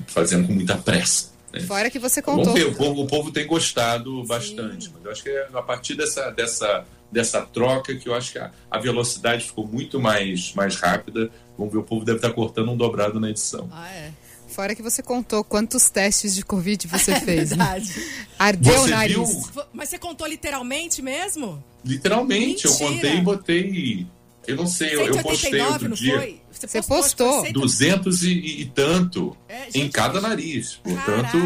[0.08, 1.60] fazendo com muita pressa né?
[1.62, 4.28] fora que você contou o, povo, o povo tem gostado Sim.
[4.28, 8.32] bastante mas eu acho que é a partir dessa dessa dessa troca que eu acho
[8.32, 12.32] que a, a, velocidade ficou muito mais mais rápida vamos ver o povo deve estar
[12.32, 14.12] cortando um dobrado na edição ah, é.
[14.54, 17.50] Fora que você contou quantos testes de Covid você é fez.
[17.50, 18.00] Verdade.
[18.00, 18.06] Né?
[18.38, 19.16] Ardeu o nariz.
[19.16, 19.64] Viu?
[19.74, 21.64] Mas você contou literalmente mesmo?
[21.84, 22.70] Literalmente, Mentira.
[22.70, 24.08] eu contei e botei.
[24.46, 26.18] Eu não sei, eu, postei outro dia.
[26.18, 26.42] Foi?
[26.52, 27.44] Você, você postou?
[27.44, 27.54] postou.
[27.54, 30.76] 200 e, e tanto é, em cada nariz.
[30.84, 31.38] Portanto,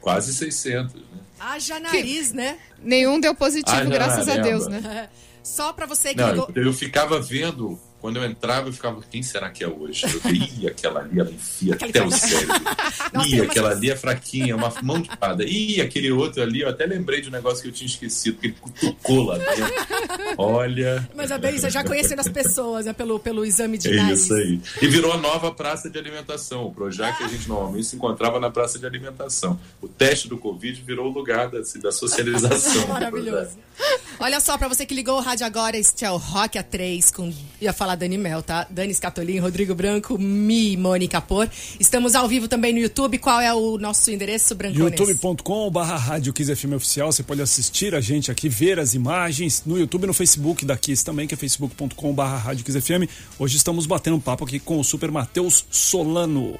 [0.00, 0.94] quase 600.
[0.94, 1.00] Né?
[1.38, 2.36] Haja nariz, que...
[2.36, 2.58] né?
[2.82, 5.08] Nenhum deu positivo, Haja graças a Deus, né?
[5.42, 9.50] Só para você que não, eu ficava vendo quando eu entrava, eu ficava, quem será
[9.50, 10.06] que é hoje?
[10.06, 12.54] Eu ia, aquela ali, ela enfia até o cérebro.
[13.26, 15.44] Ih, aquela ali é fraquinha, uma mão de espada.
[15.44, 18.46] Ih, aquele outro ali, eu até lembrei de um negócio que eu tinha esquecido, que
[18.48, 19.64] ele cutucou lá dentro.
[20.38, 21.08] Olha.
[21.14, 24.24] Mas a Beisa já conhecendo as pessoas, né, pelo, pelo exame de é nariz.
[24.24, 24.60] Isso aí.
[24.80, 26.66] E virou a nova praça de alimentação.
[26.66, 29.60] O Projac, a gente normalmente se encontrava na praça de alimentação.
[29.80, 32.86] O teste do Covid virou o lugar da, assim, da socialização.
[32.88, 33.58] Maravilhoso.
[34.18, 37.32] Olha só, para você que ligou o rádio agora, este é o Rock A3 com.
[37.60, 38.66] Ia falar Dani Mel, tá?
[38.70, 41.48] Dani Scatolin, Rodrigo Branco, Mi, Mônica Por.
[41.78, 43.18] Estamos ao vivo também no YouTube.
[43.18, 44.98] Qual é o nosso endereço, Brancones?
[44.98, 47.10] youtube.com barra Rádio Kiss FM Oficial.
[47.10, 50.76] Você pode assistir a gente aqui, ver as imagens no YouTube e no Facebook da
[50.76, 53.08] Kiss também, que é facebook.com barra Rádio Kiss FM.
[53.38, 56.58] Hoje estamos batendo um papo aqui com o Super Matheus Solano.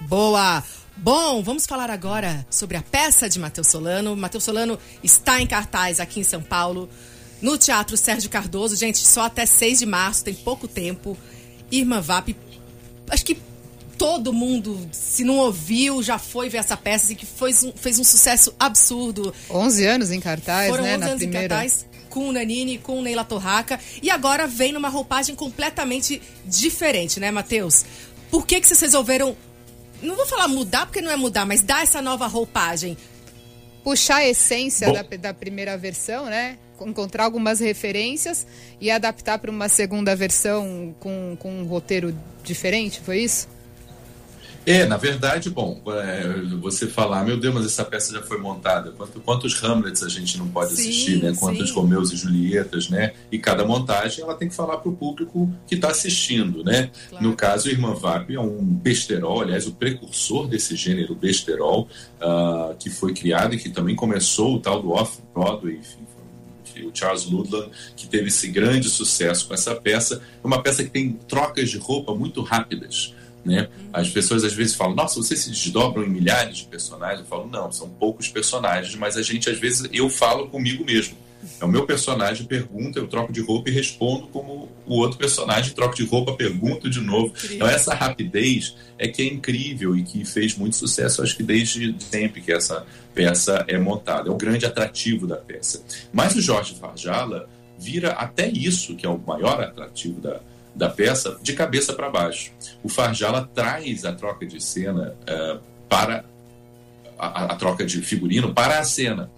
[0.00, 0.62] Boa!
[0.96, 4.14] Bom, vamos falar agora sobre a peça de Matheus Solano.
[4.14, 6.90] Matheus Solano está em cartaz aqui em São Paulo
[7.40, 8.76] no Teatro Sérgio Cardoso.
[8.76, 11.16] Gente, só até 6 de março, tem pouco tempo.
[11.70, 12.34] Irmã Vap,
[13.08, 13.38] acho que
[13.96, 17.98] todo mundo, se não ouviu, já foi ver essa peça, assim, que fez um, fez
[17.98, 19.34] um sucesso absurdo.
[19.50, 20.92] 11 anos em cartaz, Foram né?
[20.94, 21.44] 11 na anos primeira.
[21.44, 23.80] em cartaz com o Nanini, com o Neila Torraca.
[24.02, 27.84] E agora vem numa roupagem completamente diferente, né, Matheus?
[28.30, 29.36] Por que, que vocês resolveram.
[30.02, 32.96] Não vou falar mudar, porque não é mudar, mas dar essa nova roupagem.
[33.84, 36.58] Puxar a essência da, da primeira versão, né?
[36.86, 38.46] Encontrar algumas referências
[38.80, 43.48] e adaptar para uma segunda versão com, com um roteiro diferente, foi isso?
[44.66, 48.92] É, na verdade, bom, é, você falar, meu Deus, mas essa peça já foi montada.
[48.92, 51.34] Quantos, quantos Hamlets a gente não pode sim, assistir, né?
[51.38, 51.74] Quantos sim.
[51.74, 53.12] Romeus e Julietas, né?
[53.32, 56.90] E cada montagem ela tem que falar para o público que está assistindo, né?
[57.08, 57.24] Claro.
[57.24, 61.88] No caso, Irmã Vap é um besterol, aliás, o precursor desse gênero besterol,
[62.20, 66.06] uh, que foi criado e que também começou o tal do Off-Broadway, enfim,
[66.84, 70.22] o Charles Ludlam, que teve esse grande sucesso com essa peça.
[70.42, 73.14] É uma peça que tem trocas de roupa muito rápidas.
[73.44, 73.68] Né?
[73.92, 77.20] As pessoas às vezes falam, nossa, vocês se desdobram em milhares de personagens.
[77.20, 81.16] Eu falo, não, são poucos personagens, mas a gente às vezes eu falo comigo mesmo.
[81.60, 85.74] É o meu personagem pergunta, eu troco de roupa e respondo como o outro personagem
[85.74, 87.32] troca de roupa, pergunto de novo.
[87.50, 91.94] Então essa rapidez é que é incrível e que fez muito sucesso, acho que desde
[91.98, 94.28] sempre que essa peça é montada.
[94.28, 95.82] É o grande atrativo da peça.
[96.12, 97.48] Mas o Jorge Farjala
[97.78, 100.40] vira até isso, que é o maior atrativo da,
[100.74, 102.52] da peça de cabeça para baixo.
[102.82, 106.24] O Farjala traz a troca de cena uh, para
[107.18, 109.30] a, a, troca de figurino para a cena.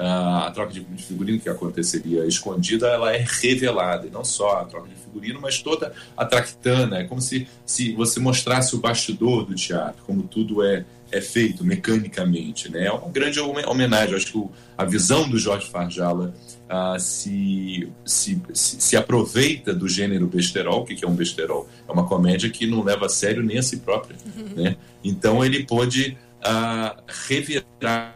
[0.00, 4.64] Uh, a troca de figurino que aconteceria escondida, ela é revelada, e não só a
[4.64, 7.00] troca de figurino, mas toda a tractana.
[7.00, 11.62] É como se, se você mostrasse o bastidor do teatro, como tudo é, é feito
[11.62, 12.70] mecanicamente.
[12.72, 12.86] Né?
[12.86, 14.14] É uma grande homenagem.
[14.14, 14.44] Acho que
[14.78, 16.34] a visão do Jorge Farjala
[16.64, 20.80] uh, se, se, se, aproveita do gênero besterol.
[20.80, 21.68] O que é um besterol?
[21.86, 24.16] É uma comédia que não leva a sério nem a si própria.
[24.34, 24.62] Uhum.
[24.62, 24.76] Né?
[25.02, 28.14] Então ele pôde uh, revirar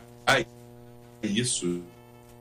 [1.25, 1.83] isso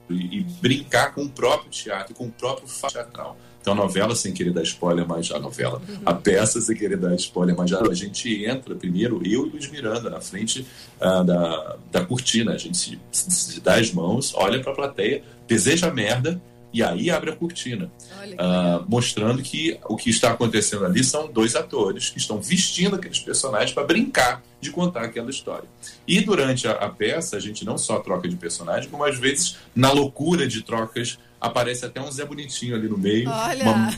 [0.09, 3.37] e, e, brincar com o próprio teatro, com o próprio teatral.
[3.61, 7.15] Então, a novela, sem querer dar spoiler, mas a novela, a peça, sem querer dar
[7.15, 10.67] spoiler, mas a gente entra primeiro, eu e Luiz Miranda, na frente
[10.99, 12.51] uh, da, da cortina.
[12.51, 12.99] A gente se,
[13.31, 16.41] se dá as mãos, olha para a plateia, deseja merda
[16.73, 21.55] e aí abre a cortina, uh, mostrando que o que está acontecendo ali são dois
[21.55, 25.69] atores que estão vestindo aqueles personagens para brincar de contar aquela história.
[26.07, 29.57] E durante a, a, peça, a gente não só troca de personagem, como às vezes,
[29.75, 33.29] na loucura de trocas, aparece até um Zé Bonitinho ali no meio.
[33.29, 33.63] Olha!
[33.63, 33.89] Uma,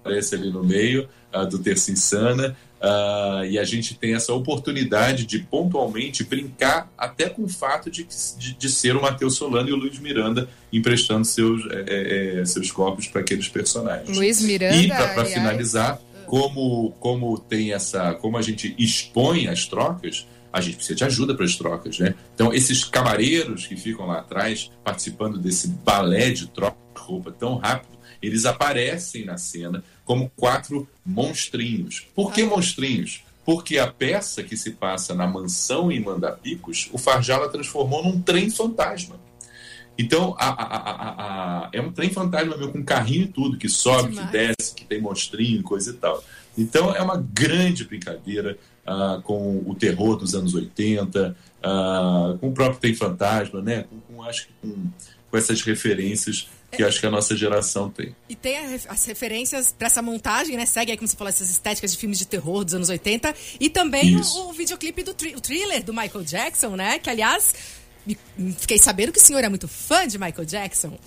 [0.00, 2.56] aparece ali no meio uh, do Terça Insana.
[2.84, 8.06] Uh, e a gente tem essa oportunidade de pontualmente brincar até com o fato de,
[8.36, 12.70] de, de ser o Matheus Solano e o Luiz Miranda emprestando seus, é, é, seus
[12.70, 14.14] corpos para aqueles personagens.
[14.14, 14.76] Luiz Miranda.
[14.76, 18.12] E para finalizar, como, como tem essa.
[18.14, 22.14] como a gente expõe as trocas, a gente precisa de ajuda para as trocas, né?
[22.34, 27.56] Então, esses camareiros que ficam lá atrás, participando desse balé de troca de roupa tão
[27.56, 32.06] rápido, eles aparecem na cena como quatro monstrinhos.
[32.14, 33.22] Por que monstrinhos?
[33.44, 38.50] Porque a peça que se passa na mansão em Mandapicos, o Farjala transformou num trem
[38.50, 39.20] fantasma.
[39.96, 44.16] Então, a, a, a, é um trem fantasma meu, com carrinho e tudo, que sobe,
[44.16, 46.22] que desce, que tem monstrinho, coisa e tal.
[46.56, 52.48] Então, é uma grande brincadeira uh, com o terror dos anos 80, uh, ah, com
[52.48, 53.84] o próprio Tem Fantasma, né?
[53.84, 54.74] Com, com acho que com,
[55.30, 58.14] com essas referências que acho que a nossa geração tem.
[58.28, 58.56] E tem
[58.88, 60.66] as referências para essa montagem, né?
[60.66, 63.34] Segue aí, como você falou, essas estéticas de filmes de terror dos anos 80.
[63.60, 66.98] E também o, o, videoclipe do o thriller do Michael Jackson, né?
[66.98, 67.54] Que, aliás,
[68.58, 70.98] fiquei sabendo que o senhor é muito fã de Michael Jackson.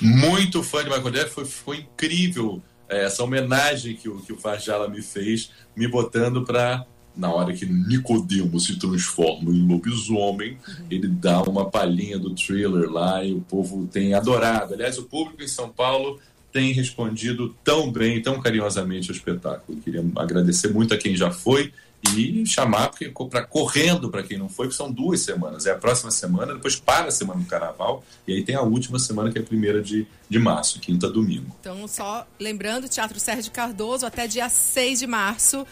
[0.00, 1.34] Muito fã de Michael Jackson.
[1.34, 6.44] Foi, foi incrível é, essa homenagem que o, que o Farjala me fez, me botando
[6.44, 10.86] para na hora que Nicodemo se transforma em lobisomem, uhum.
[10.90, 14.74] ele dá uma palhinha do thriller lá e o povo tem adorado.
[14.74, 16.20] Aliás, o público em São Paulo
[16.52, 19.78] tem respondido tão bem, tão carinhosamente ao espetáculo.
[19.80, 21.72] queria agradecer muito a quem já foi
[22.14, 22.90] e chamar
[23.30, 25.66] para correndo para quem não foi, porque são duas semanas.
[25.66, 28.98] É a próxima semana, depois para a semana do carnaval, e aí tem a última
[28.98, 31.56] semana, que é a primeira de, de março, quinta domingo.
[31.60, 35.66] Então, só lembrando, Teatro Sérgio Cardoso, até dia 6 de março.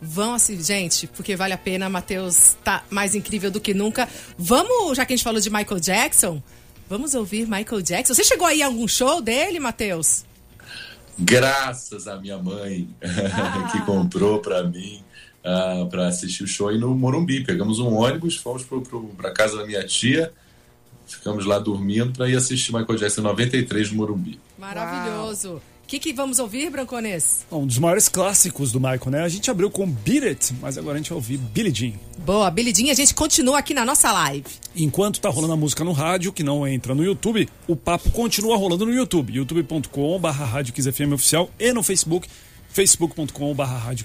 [0.00, 1.88] Vão assim, gente, porque vale a pena.
[1.88, 4.08] Matheus tá mais incrível do que nunca.
[4.36, 6.42] Vamos, já que a gente falou de Michael Jackson,
[6.88, 8.14] vamos ouvir Michael Jackson.
[8.14, 10.24] Você chegou aí a algum show dele, Matheus?
[11.18, 13.68] Graças à minha mãe, ah.
[13.72, 15.02] que comprou para mim
[15.44, 17.42] uh, ah, para assistir o show aí no Morumbi.
[17.42, 18.64] Pegamos um ônibus, fomos
[19.16, 20.32] para casa da minha tia,
[21.06, 24.38] ficamos lá dormindo para ir assistir Michael Jackson 93 no Morumbi.
[24.56, 25.54] Maravilhoso.
[25.54, 27.46] Uau que, que vamos ouvir, Brancones?
[27.50, 29.22] Um dos maiores clássicos do Michael, né?
[29.22, 31.94] A gente abriu com Beat It, mas agora a gente vai ouvir Billie Jean.
[32.18, 34.44] Boa, Billie Jean, a gente continua aqui na nossa live.
[34.76, 38.54] Enquanto tá rolando a música no rádio, que não entra no YouTube, o papo continua
[38.58, 40.74] rolando no YouTube, youtube.com.br Rádio
[41.14, 42.28] Oficial e no Facebook,
[42.68, 44.04] facebook.com.br Rádio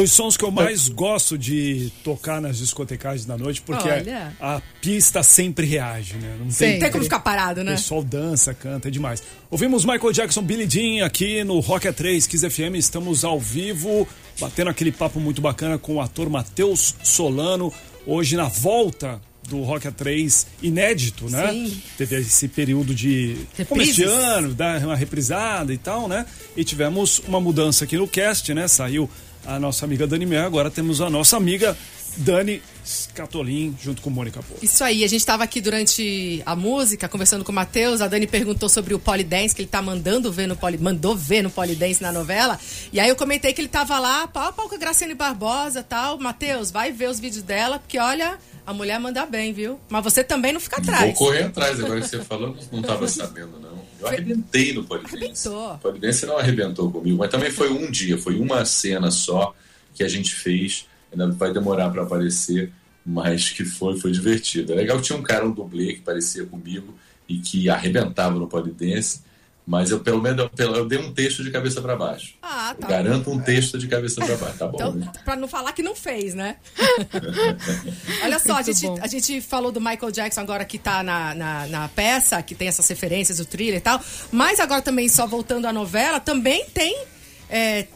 [0.00, 4.32] dos sons que eu mais gosto de tocar nas discotecagens da noite, porque Olha.
[4.40, 6.36] a pista sempre reage, né?
[6.38, 6.46] Não.
[6.46, 7.72] Não tem como ficar parado, O né?
[7.72, 9.22] pessoal dança, canta, é demais.
[9.50, 12.76] Ouvimos Michael Jackson, Billy Jean aqui no Rock A3, Kiss FM.
[12.76, 14.08] Estamos ao vivo,
[14.40, 17.70] batendo aquele papo muito bacana com o ator Matheus Solano.
[18.06, 21.52] Hoje na volta do Rock A3, inédito, né?
[21.52, 21.82] Sim.
[21.98, 23.36] Teve esse período de
[23.68, 26.24] começo de ano, dar uma reprisada e tal, né?
[26.56, 28.66] E tivemos uma mudança aqui no cast, né?
[28.66, 29.10] Saiu
[29.46, 31.76] a nossa amiga Dani Mer, agora temos a nossa amiga
[32.16, 34.54] Dani Scatolin, junto com Mônica Pô.
[34.60, 38.26] Isso aí, a gente tava aqui durante a música, conversando com o Matheus, a Dani
[38.26, 42.02] perguntou sobre o Polidense, que ele tá mandando ver no Poli, mandou ver no Polidense
[42.02, 42.58] na novela.
[42.92, 45.82] E aí eu comentei que ele tava lá, pau a pau com a Graciane Barbosa
[45.82, 46.18] tal.
[46.18, 49.78] Matheus, vai ver os vídeos dela, porque olha, a mulher manda bem, viu?
[49.88, 51.16] Mas você também não fica Vou atrás.
[51.16, 53.80] correr atrás, agora que você falou, não estava sabendo, não.
[54.00, 55.16] Eu arrebentei no Polidense.
[55.48, 55.74] Arrebentou.
[55.74, 59.54] O Polidense não arrebentou comigo, mas também foi um dia, foi uma cena só
[59.94, 60.86] que a gente fez.
[61.12, 62.72] Ainda vai demorar para aparecer,
[63.04, 64.72] mas que foi, foi divertido.
[64.72, 66.94] É legal que tinha um cara, um dublê, que parecia comigo
[67.28, 69.22] e que arrebentava no Polidense,
[69.66, 72.34] mas eu pelo menos eu, eu dei um texto de cabeça para baixo.
[72.42, 72.88] Ah, Eu tá.
[72.88, 74.74] garanto um texto de cabeça para baixo, tá bom?
[74.76, 75.12] Então, né?
[75.24, 76.56] pra não falar que não fez, né?
[78.24, 78.98] Olha só, a gente, bom.
[79.00, 82.68] a gente falou do Michael Jackson agora que tá na, na, na peça, que tem
[82.68, 84.00] essas referências, o thriller e tal.
[84.32, 87.04] Mas agora também, só voltando à novela, também tem.
[87.48, 87.86] é,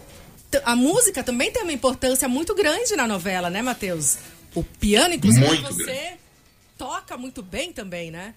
[0.65, 4.19] a música também tem uma importância muito grande na novela, né, Matheus?
[4.55, 6.17] O piano, inclusive, Muito você grande.
[6.79, 8.35] toca muito bem também, né?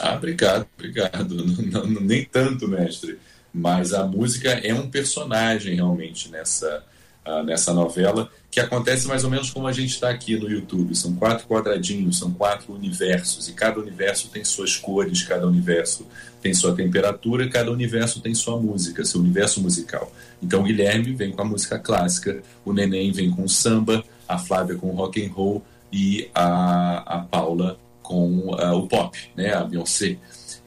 [0.00, 1.34] Ah, obrigado, obrigado.
[1.70, 3.18] Não, não- nem tanto, mestre.
[3.52, 6.82] Mas a música é um personagem realmente nessa,
[7.24, 10.94] ah, nessa novela, que acontece mais ou menos como a gente está aqui no YouTube.
[10.96, 16.06] São quatro quadradinhos, são quatro universos, e cada universo tem suas cores, cada universo
[16.40, 20.10] tem sua temperatura, cada universo tem sua música, seu universo musical.
[20.42, 24.38] Então o Guilherme vem com a música clássica, o Neném vem com o samba, a
[24.38, 25.62] Flávia com o rock and roll
[25.92, 27.78] e a, a Paula
[28.12, 30.18] com ah, o pop, né, a Beyoncé.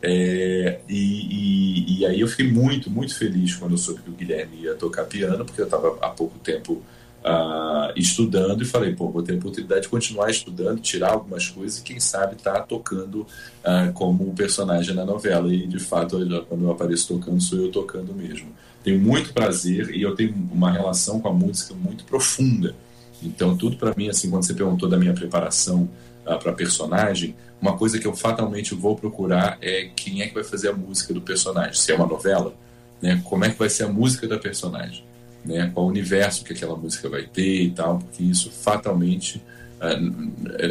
[0.02, 4.14] É, e, e- e aí eu fiquei muito, muito feliz quando eu soube que o
[4.14, 6.82] Guilherme ia tocar piano, porque eu estava há pouco tempo
[7.24, 11.80] ah, estudando e falei, pô, vou ter a oportunidade de continuar estudando, tirar algumas coisas
[11.80, 13.26] e quem sabe estar tocando
[13.64, 15.54] ah, como personagem na novela.
[15.54, 16.18] E de fato,
[16.48, 18.48] quando eu apareço tocando, sou eu tocando mesmo.
[18.84, 22.76] Tenho muito prazer e eu tenho uma relação com a música muito profunda.
[23.24, 25.89] Então, tudo para mim, assim, quando você perguntou da minha preparação
[26.26, 30.69] para personagem, uma coisa que eu fatalmente vou procurar é quem é que vai fazer
[30.69, 31.73] a música do personagem.
[31.73, 32.53] Se é uma novela,
[33.01, 33.21] né?
[33.23, 35.03] Como é que vai ser a música da personagem,
[35.43, 35.71] né?
[35.73, 39.41] Qual universo que aquela música vai ter e tal, porque isso fatalmente
[39.80, 39.91] ah,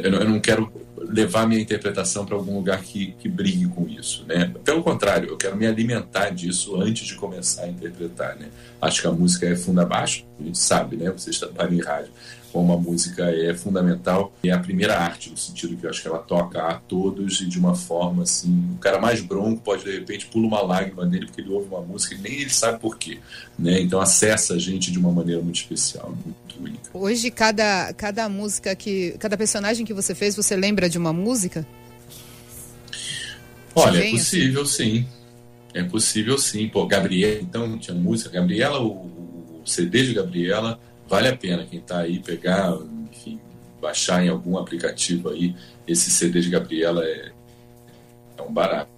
[0.03, 4.51] eu não- quero levar minha interpretação para algum lugar que, que brigue com isso, né?
[4.65, 8.49] Pelo contrário, eu quero me alimentar disso antes de começar a interpretar, né?
[8.81, 11.11] Acho que a música é funda abaixo, a gente sabe, né?
[11.11, 12.11] Você está em rádio,
[12.55, 16.07] como a música é fundamental, é a primeira arte, no sentido que eu acho que
[16.07, 19.91] ela toca a todos e de uma forma assim, o cara mais bronco pode de
[19.91, 22.97] repente pula uma lágrima nele porque ele ouve uma música e nem ele sabe por
[22.97, 23.19] quê,
[23.59, 23.81] né?
[23.81, 26.91] Então acessa a gente de uma maneira muito especial, muito única.
[26.95, 29.17] Hoje, cada, cada música que.
[29.19, 31.67] Cada personagem que você fez, você lembra de uma música?
[33.75, 35.05] Olha, é vem, possível sim.
[35.75, 36.69] É possível sim.
[36.69, 38.31] Pô, Gabriela, então tinha música.
[38.31, 38.93] Gabriela, o,
[39.61, 40.79] o CD de Gabriela,
[41.09, 42.77] vale a pena quem tá aí pegar,
[43.13, 43.39] enfim,
[43.81, 45.55] baixar em algum aplicativo aí.
[45.87, 47.31] Esse CD de Gabriela é,
[48.39, 48.91] é um barato.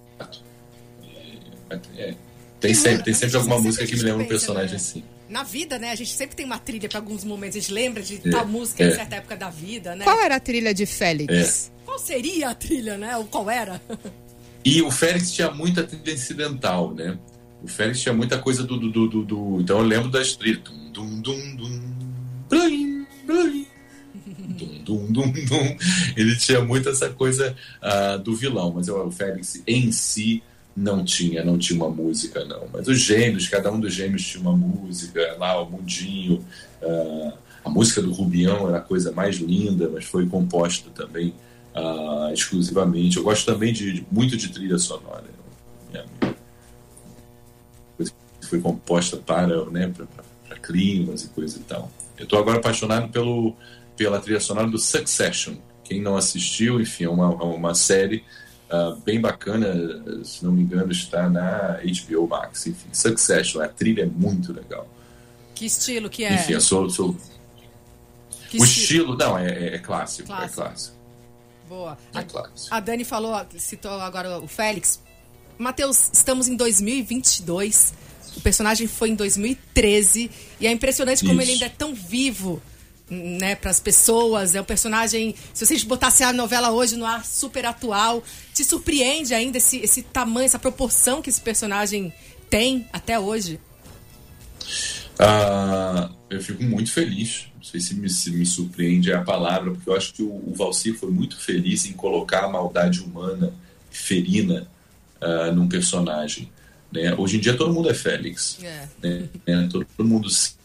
[1.69, 2.15] É, é,
[2.59, 5.03] tem sempre, tem sempre alguma música que me lembra um personagem assim.
[5.29, 5.91] Na vida, né?
[5.91, 7.57] A gente sempre tem uma trilha para alguns momentos.
[7.57, 8.87] A gente lembra de É, tal música é.
[8.87, 10.05] em certa época da vida, né?
[10.05, 11.69] Qual era a trilha de Félix?
[11.85, 13.17] Qual seria a trilha, né?
[13.17, 13.81] Ou qual era?
[14.63, 17.17] E o Félix tinha muita trilha incidental, né?
[17.61, 18.77] O Félix tinha muita coisa do.
[18.77, 20.61] do, do, do- do- Então eu lembro das trilhas.
[20.63, 21.96] Dum, dum, dum, dum,
[22.49, 23.67] blim, blim,
[24.83, 25.77] dum, dum, dum, dum.
[26.15, 30.43] Ele tinha muito essa coisa ah, do vilão, mas eu- o Félix em si
[30.75, 32.67] não tinha, não tinha uma música, não.
[32.71, 36.43] Mas os gêmeos, cada um dos gêmeos tinha uma música, lá o Mundinho.
[36.81, 37.33] ah,
[37.65, 41.33] a música do Rubião era a coisa mais linda, mas foi composta também
[41.75, 43.17] ah, exclusivamente.
[43.17, 45.25] Eu gosto também de, de- muito de trilha sonora.
[45.91, 46.05] Minha-
[48.41, 49.91] foi composta para, né,
[50.47, 51.91] para climas e coisa e tal.
[52.17, 53.55] Eu estou agora apaixonado pelo,
[53.95, 55.55] pela trilha sonora do Succession.
[55.83, 58.23] Quem não assistiu, enfim, é uma, uma série
[58.69, 59.73] ah, bem bacana,
[60.23, 62.67] se não me engano, está na HBO Max.
[62.67, 64.87] Enfim, Succession, a trilha é muito legal.
[65.55, 66.35] Que estilo que é?
[66.35, 67.15] Enfim, eu sou, sou
[68.53, 70.61] o estilo, não, é, é- é clássico, Clássico.
[70.61, 70.95] é clássico,
[71.67, 71.97] Boa.
[72.13, 72.75] é A, clássico.
[72.75, 75.01] a Dani falou, citou agora o Félix.
[75.57, 77.93] Matheus, estamos em 2022.
[78.37, 80.29] O personagem foi em 2013
[80.61, 81.41] e é impressionante como Isso.
[81.41, 82.61] ele ainda é tão vivo
[83.09, 84.53] né, para as pessoas.
[84.53, 85.33] É um personagem.
[85.55, 88.23] Se vocês botassem a novela hoje no ar super atual,
[88.53, 92.13] te surpreende ainda esse, esse tamanho, essa proporção que esse personagem
[92.47, 93.59] tem até hoje.
[95.17, 97.47] Ah, eu fico muito feliz.
[97.55, 100.53] Não sei se me, se me surpreende a palavra, porque eu acho que o, o
[100.55, 103.51] Valcir foi muito feliz em colocar a maldade humana,
[103.89, 104.67] ferina,
[105.19, 106.51] ah, num personagem.
[106.97, 107.13] Né?
[107.15, 108.57] Hoje em dia todo mundo é Félix.
[108.63, 108.87] É.
[109.45, 109.69] né?
[109.71, 110.57] Todo, mundo se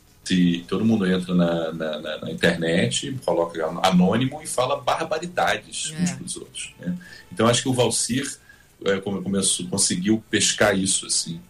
[0.66, 6.02] todo mundo entra na, na, na, na internet, coloca anônimo e fala barbaridades É.
[6.02, 6.74] uns com os outros.
[6.80, 6.96] né?
[7.30, 8.38] Então acho que o Valcir
[8.84, 11.40] é, começou, conseguiu pescar isso assim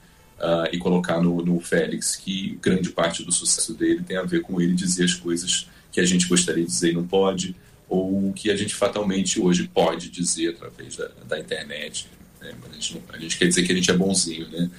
[0.40, 4.40] ah, e colocar no, no Félix que grande parte do sucesso dele tem a ver
[4.42, 7.54] com ele dizer as coisas que a gente gostaria de dizer e não pode
[7.88, 12.08] ou que a gente fatalmente hoje pode dizer através da, da internet.
[12.42, 12.52] Né?
[12.70, 14.70] A, gente a gente quer dizer que a gente é bonzinho, né?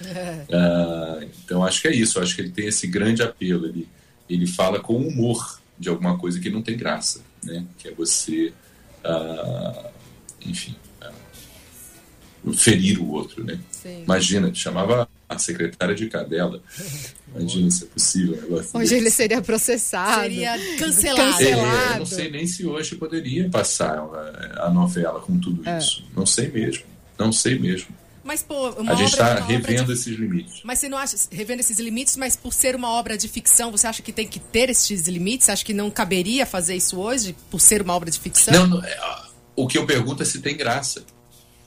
[0.51, 3.87] Ah, então acho que é isso, acho que ele tem esse grande apelo, ele,
[4.29, 7.65] ele fala com humor de alguma coisa que não tem graça, né?
[7.77, 8.53] Que é você,
[9.03, 9.89] ah,
[10.45, 11.11] enfim, ah,
[12.53, 13.59] ferir o outro, né?
[13.71, 14.03] Sim.
[14.03, 16.61] Imagina, chamava a secretária de cadela.
[17.35, 18.93] Imagina se é possível um negócio desse.
[18.95, 20.21] ele seria processado.
[20.21, 21.21] Seria cancelado.
[21.21, 21.93] É, cancelado.
[21.93, 25.77] eu não sei nem se hoje poderia passar a, a novela com tudo É.
[25.79, 26.03] isso.
[26.15, 26.83] Não sei mesmo.
[27.17, 27.89] Não sei mesmo.
[28.23, 29.93] Mas, pô, uma A gente está revendo de...
[29.93, 30.61] esses limites.
[30.63, 33.85] Mas você não acha, revendo esses limites, mas por ser uma obra de ficção, você
[33.85, 35.45] acha que tem que ter esses limites?
[35.45, 38.53] Você acha que não caberia fazer isso hoje, por ser uma obra de ficção?
[38.53, 38.97] Não, não, é,
[39.55, 41.03] o que eu pergunto é se tem graça.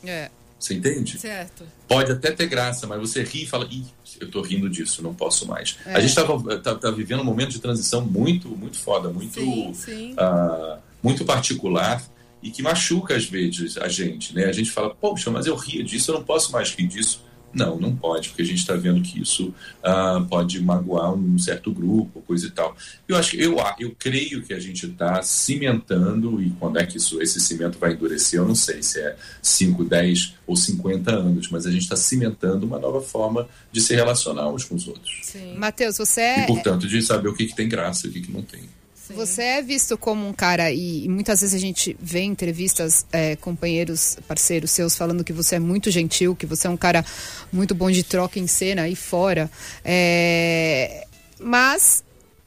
[0.03, 0.31] É.
[0.59, 1.19] Você entende?
[1.19, 1.65] Certo.
[1.87, 3.85] Pode até ter graça, mas você ri e fala, Ih,
[4.19, 5.77] eu tô rindo disso, não posso mais.
[5.85, 5.95] É.
[5.95, 9.75] A gente estava tá, tá vivendo um momento de transição muito, muito foda, muito, Sim,
[9.75, 10.15] sim.
[10.17, 12.03] ah, muito particular
[12.47, 14.45] e que machuca às vezes a gente, né?
[14.45, 17.27] A gente fala, poxa, mas eu ria disso, eu não posso mais rir disso.
[17.53, 21.73] Não, não pode, porque a gente está vendo que isso ah, pode magoar um certo
[21.73, 22.77] grupo, coisa e tal.
[23.09, 26.99] Eu acho que eu, eu creio que a gente está cimentando, e quando é que
[26.99, 31.49] isso, esse cimento vai endurecer, eu não sei se é 5, 10 ou 50 anos,
[31.51, 35.21] mas a gente está cimentando uma nova forma de se relacionar uns com os outros.
[35.23, 35.57] Sim.
[35.57, 38.21] Matheus, você E, é, portanto, de saber o que, que tem graça e o que,
[38.21, 38.69] que não tem.
[39.15, 43.07] Você é visto como um cara, e, e muitas vezes a gente vê em entrevistas
[43.13, 47.05] é, companheiros, parceiros seus, falando que você é muito gentil, que você é um cara
[47.53, 49.51] muito bom de troca em cena e fora.
[49.85, 51.07] É,
[51.39, 52.03] mas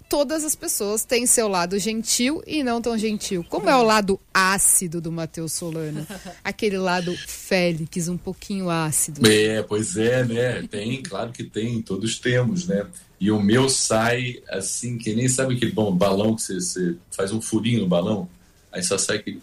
[0.09, 3.45] todas as pessoas têm seu lado gentil e não tão gentil.
[3.47, 6.05] Como é o lado ácido do Matheus Solano?
[6.43, 9.25] Aquele lado Félix, um pouquinho ácido.
[9.29, 10.63] É, pois é, né?
[10.63, 12.87] Tem, claro que tem, todos temos, né?
[13.19, 17.31] E o meu sai assim, que nem sabe aquele bom, balão que você, você faz
[17.31, 18.27] um furinho no balão,
[18.71, 19.41] aí só sai aquele.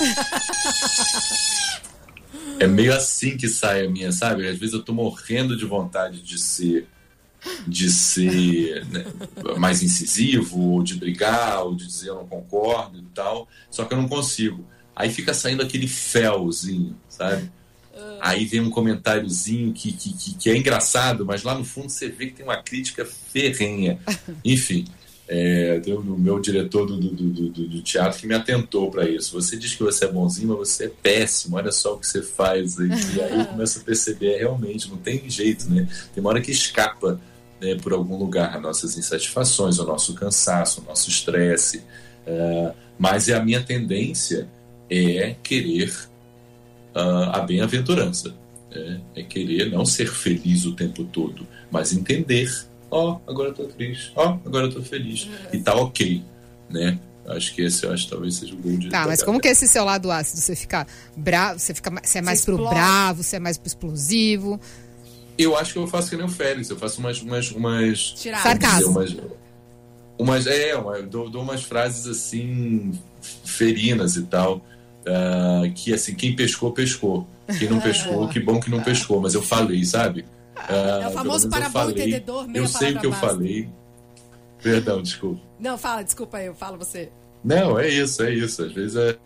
[2.58, 4.46] É meio assim que sai a minha, sabe?
[4.46, 6.86] Às vezes eu tô morrendo de vontade de ser
[7.66, 9.04] de ser né,
[9.58, 13.94] mais incisivo, ou de brigar, ou de dizer eu não concordo e tal, só que
[13.94, 14.64] eu não consigo.
[14.94, 17.50] Aí fica saindo aquele felzinho, sabe?
[18.20, 22.08] Aí vem um comentáriozinho que, que, que, que é engraçado, mas lá no fundo você
[22.08, 23.98] vê que tem uma crítica ferrenha.
[24.44, 24.84] Enfim,
[25.28, 29.32] é, tem o meu diretor do, do, do, do- teatro que me atentou para isso.
[29.40, 31.56] Você diz que você é bonzinho, mas você é péssimo.
[31.56, 32.78] Olha só o que você faz.
[32.78, 35.88] E, e aí eu começo a perceber, é, realmente, não tem jeito, né?
[36.14, 37.20] Tem uma hora que escapa
[37.60, 41.82] né, por algum lugar as nossas insatisfações, o nosso cansaço, o nosso estresse.
[42.26, 44.48] É, mas é a minha tendência
[44.88, 45.92] é querer
[46.94, 48.34] ah, a bem-aventurança.
[48.72, 52.48] É, é querer não ser feliz o tempo todo, mas entender.
[52.90, 54.12] Ó, agora eu tô triste.
[54.14, 55.28] Ó, agora eu tô feliz.
[55.52, 56.22] E tá ok,
[56.68, 56.98] né?
[57.26, 58.88] Acho que esse eu acho que talvez seja o gol de.
[58.88, 60.40] Tá, mas como que é esse seu lado ácido?
[60.40, 60.86] Você fica
[61.16, 62.74] bravo, você fica você é mais pro explode.
[62.74, 64.60] bravo, você é mais pro explosivo.
[65.42, 67.20] Eu acho que eu faço que nem o Félix, eu faço umas.
[67.22, 68.14] umas, umas.
[68.16, 68.90] Sarcasmo.
[68.90, 69.16] Umas,
[70.18, 72.92] umas, é, uma, eu dou, dou umas frases assim,
[73.44, 74.60] ferinas e tal.
[75.06, 77.26] ah, que assim, quem pescou, pescou.
[77.58, 80.24] Quem não pescou, que bom que não pescou, mas eu falei, sabe?
[80.54, 81.94] Ah, É o famoso pelo menos para eu bom falei.
[81.94, 83.68] entendedor, meia Eu sei o que eu falei.
[84.62, 85.40] Perdão, desculpa.
[85.58, 87.10] Não, fala, desculpa aí, fala você.
[87.42, 88.62] Não, é isso, é isso.
[88.62, 89.16] Às vezes é,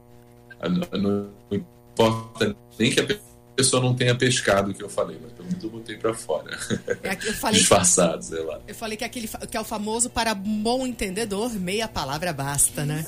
[0.97, 3.34] não importa nem que a pessoa
[3.81, 6.59] não tenha pescado o que eu falei, mas pelo menos eu botei pra fora.
[7.03, 8.61] É aqui- Eu falei, Disfarçado, sei lá.
[8.67, 13.07] eu falei que, aquele, que é o famoso para bom entendedor, meia palavra basta, né?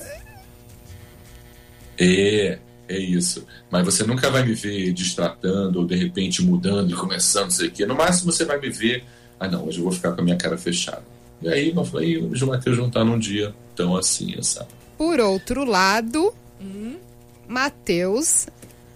[1.99, 3.47] É, é isso.
[3.71, 7.69] Mas você nunca vai me ver distratando ou de repente mudando e começando, não sei
[7.69, 7.87] o quê.
[7.87, 9.05] No máximo você vai me ver.
[9.41, 11.03] Ah, não, hoje eu vou ficar com a minha cara fechada.
[11.43, 14.69] E aí eu falei, o Matheus não tá num dia tão assim, sabe?
[14.97, 16.33] Por outro lado,
[17.47, 18.47] Matheus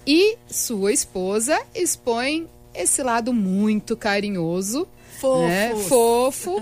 [0.07, 4.87] e sua esposa expõem esse lado muito carinhoso,
[5.21, 5.49] Fofos.
[5.49, 5.75] né?
[5.89, 6.61] fofo.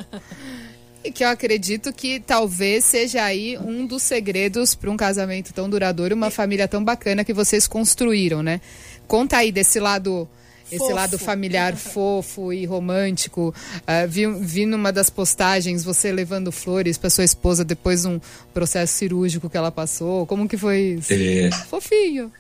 [1.05, 5.71] E que eu acredito que talvez seja aí um dos segredos para um casamento tão
[5.71, 8.61] duradouro, uma família tão bacana que vocês construíram, né?
[9.07, 10.29] Conta aí desse lado
[10.71, 10.93] esse Fofo.
[10.95, 13.55] lado familiar fofo e romântico.
[13.87, 18.21] Ah, vi, vi numa das postagens você levando flores para sua esposa depois de um
[18.53, 20.27] processo cirúrgico que ela passou.
[20.27, 21.13] Como que foi isso?
[21.15, 22.31] É, Fofinho.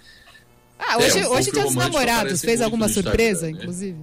[0.89, 2.41] Ah, É, hoje, o hoje dia dos namorados.
[2.41, 3.53] Fez alguma no surpresa, né?
[3.53, 3.99] inclusive?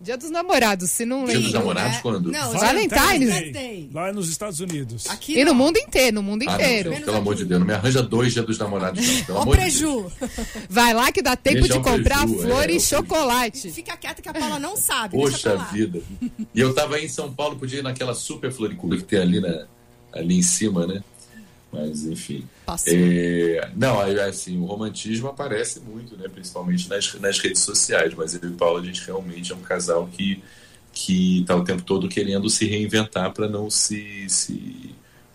[0.00, 1.58] Dia dos namorados, se não Dia dos lembra.
[1.58, 2.00] namorados é.
[2.02, 2.30] quando?
[2.30, 2.90] Não, Valentine's
[3.28, 3.90] Valentine's Day.
[3.92, 5.08] Lá nos Estados Unidos.
[5.08, 5.54] Aqui E no não.
[5.56, 6.92] mundo inteiro, no mundo Ah, não, inteiro.
[6.92, 9.24] gente, pelo amor de Deus, não me arranja dois dias dos namorados, não.
[9.24, 10.12] Pelo Ó o amor de Deus.
[10.12, 10.12] preju.
[10.70, 13.72] Vai lá que dá tempo Deixa de comprar preju, flor é, e chocolate.
[13.72, 15.16] Fica quieta que a Paula não sabe.
[15.16, 16.00] Poxa vida.
[16.54, 19.40] E eu tava aí em São Paulo, podia ir naquela super floricultura que tem ali,
[19.40, 19.66] na,
[20.12, 21.02] ali em cima, né?
[21.72, 22.44] Mas, enfim.
[22.94, 26.28] É, não, aí, assim, o romantismo aparece muito, né?
[26.28, 28.12] Principalmente nas, nas redes sociais.
[28.14, 30.42] Mas eu e Paulo, a gente realmente é um casal que
[30.92, 34.90] que tá o tempo todo querendo se reinventar para não se, se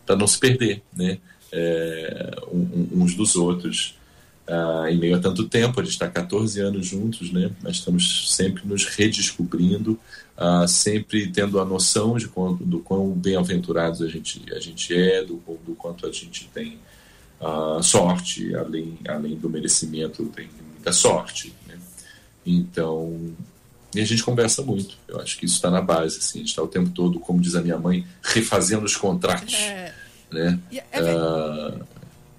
[0.06, 1.20] para não se perder, né?
[1.52, 3.98] É, uns dos outros.
[4.46, 7.50] Ah, em meio a tanto tempo, a gente está 14 anos juntos, né?
[7.62, 9.98] Nós estamos sempre nos redescobrindo,
[10.36, 15.24] ah, sempre tendo a noção de quanto, do quão bem-aventurados a gente, a gente é,
[15.24, 16.78] do, do quanto a gente tem
[17.82, 21.78] sorte, além, além do merecimento, tem muita sorte, né?
[22.46, 23.34] Então,
[23.96, 24.98] e a gente conversa muito.
[25.08, 27.39] Eu acho que isso está na base, assim, a gente está o tempo todo, como
[27.39, 29.94] diz a minha mãe, refazendo os contratos, É,
[30.32, 30.60] né?
[30.91, 31.76] é, ver- Ah,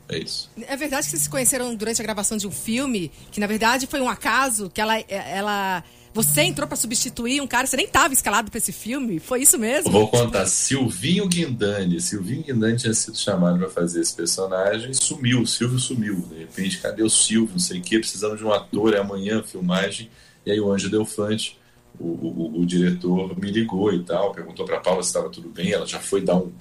[0.09, 0.51] é isso.
[0.67, 3.87] é verdade que vocês se conheceram durante a gravação de um filme, que na verdade
[3.87, 4.99] foi um acaso, que ela.
[5.01, 5.85] ela
[6.15, 9.19] você entrou pra substituir um cara, você nem tava escalado pra esse filme?
[9.19, 9.91] Foi isso mesmo?
[9.91, 10.47] Vou contar.
[10.47, 12.01] Silvinho Guindani.
[12.01, 15.43] Silvinho Guindani tinha sido chamado para fazer esse personagem sumiu.
[15.43, 16.25] O Silvio sumiu.
[16.31, 17.55] De repente, cadê o Silvio?
[17.55, 17.99] Não sei o quê.
[17.99, 18.95] Precisamos de um ator.
[18.95, 20.09] É amanhã filmagem.
[20.47, 21.59] E aí o Anjo Delfante,
[21.99, 24.33] o, o, o diretor, me ligou e tal.
[24.33, 25.73] Perguntou para Paula se estava tudo bem.
[25.73, 26.53] Ela já foi dar um,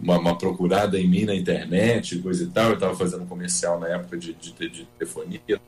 [0.00, 2.70] uma, uma procurada em mim na internet, coisa e tal.
[2.70, 5.60] Eu estava fazendo comercial na época de, de, de telefonia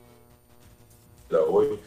[1.29, 1.79] da Oi.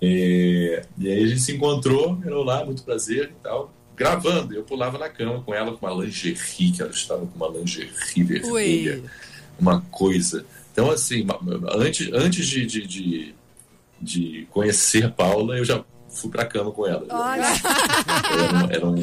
[0.00, 4.54] E, e aí a gente se encontrou, eu lá, muito prazer e tal, gravando.
[4.54, 7.90] Eu pulava na cama com ela com uma lingerie, que ela estava com uma lingerie
[8.24, 9.04] vermelha, Ui.
[9.58, 10.44] uma coisa.
[10.72, 11.26] Então, assim,
[11.76, 13.34] antes, antes de, de, de,
[14.00, 17.06] de conhecer a Paula, eu já fui pra cama com ela.
[18.30, 18.96] Era um, era um,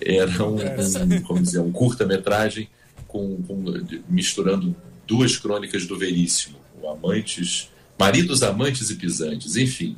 [0.00, 2.68] era um, um, como dizer, um curta-metragem
[3.06, 3.64] com, com-
[4.08, 4.74] misturando
[5.06, 7.69] duas crônicas do Veríssimo, o Amantes,
[8.00, 9.96] Maridos, Amantes e Pisantes, enfim.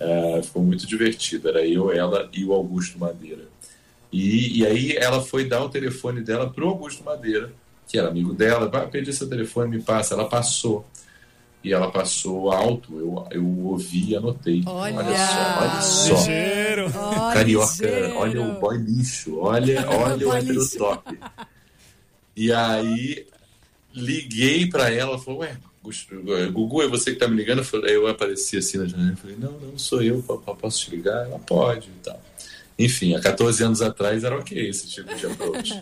[0.00, 1.48] Ah, ficou muito divertido.
[1.48, 3.48] Era eu, ela e o Augusto Madeira.
[4.12, 7.52] E, e aí ela foi dar o telefone dela pro Augusto Madeira,
[7.86, 8.68] que era amigo dela.
[8.68, 10.14] Vai pedir seu telefone, me passa.
[10.14, 10.86] Ela passou.
[11.62, 14.62] E ela passou alto, eu, eu ouvi e anotei.
[14.64, 15.04] Olha!
[15.04, 16.14] só, olha só.
[16.14, 16.84] Ligeiro.
[16.96, 18.16] Olha, Carioca, ligeiro.
[18.16, 20.78] olha o boy lixo, olha, olha o Boy hétero lixo.
[20.78, 21.18] top.
[22.34, 23.26] E aí
[23.92, 25.54] liguei pra ela, falou, ué,
[26.52, 27.58] Gugu, é você que tá me ligando?
[27.58, 30.54] Eu, falei, eu apareci assim na janela, eu falei, não, não sou eu, po- po-
[30.54, 31.26] posso te ligar?
[31.26, 32.20] Ela pode e tal.
[32.78, 35.74] Enfim, há 14 anos atrás era ok esse tipo de approach.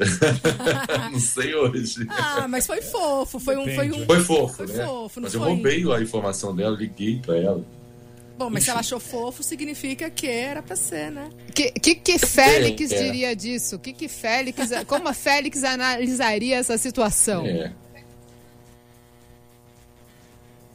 [1.13, 2.07] não sei hoje.
[2.11, 3.39] Ah, mas foi fofo.
[3.39, 3.73] Foi um.
[3.75, 4.05] Foi um...
[4.05, 4.85] Foi fofo, Foi né?
[4.85, 5.49] fofo, não Mas eu foi?
[5.51, 7.65] roubei a informação dela, liguei pra ela.
[8.37, 11.29] Bom, mas se ela achou fofo, significa que era pra ser, né?
[11.49, 13.03] O que, que, que Félix é.
[13.03, 13.77] diria disso?
[13.77, 14.71] O que, que Félix.
[14.87, 17.45] Como a Félix analisaria essa situação?
[17.47, 17.73] É.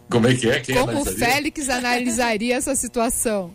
[0.09, 0.59] Como é que é?
[0.59, 1.25] Quem Como o analisaria?
[1.33, 3.53] Félix analisaria essa situação?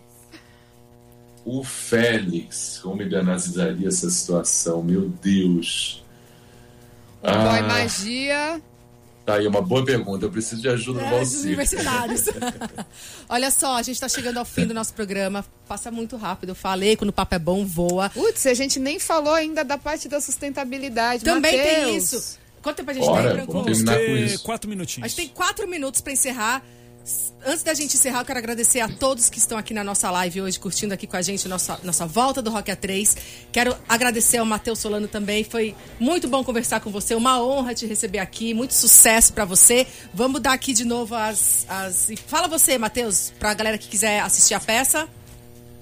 [1.45, 4.83] O Félix, como ele analisaria essa situação?
[4.83, 6.03] Meu Deus.
[7.21, 8.61] Boy Ah, Magia.
[9.25, 10.25] tá aí uma boa pergunta.
[10.25, 12.25] Eu preciso de ajuda do É, dos universitários.
[13.29, 15.45] Olha só, a gente tá chegando ao fim do nosso programa.
[15.67, 16.49] Passa muito rápido.
[16.49, 18.09] Eu falei, quando o papo é bom, voa.
[18.09, 21.23] Putz, a gente nem falou ainda da parte da sustentabilidade.
[21.23, 22.13] Também tem Mateus.
[22.13, 22.39] isso.
[22.61, 24.01] Quanto tempo a gente Ora, tem, vamos Branco?
[24.07, 25.11] com Ter quatro A minutinhos.
[25.11, 26.63] gente tem quatro minutos para encerrar.
[27.45, 30.41] Antes da gente encerrar, eu quero agradecer a todos que estão aqui na nossa live
[30.41, 33.17] hoje, curtindo aqui com a gente nossa, nossa volta do Rock A3.
[33.51, 35.43] Quero agradecer ao Matheus Solano também.
[35.43, 37.15] Foi muito bom conversar com você.
[37.15, 38.53] Uma honra te receber aqui.
[38.53, 39.87] Muito sucesso para você.
[40.13, 41.65] Vamos dar aqui de novo as.
[41.69, 42.09] as...
[42.09, 45.07] e Fala você, Matheus, pra galera que quiser assistir a peça.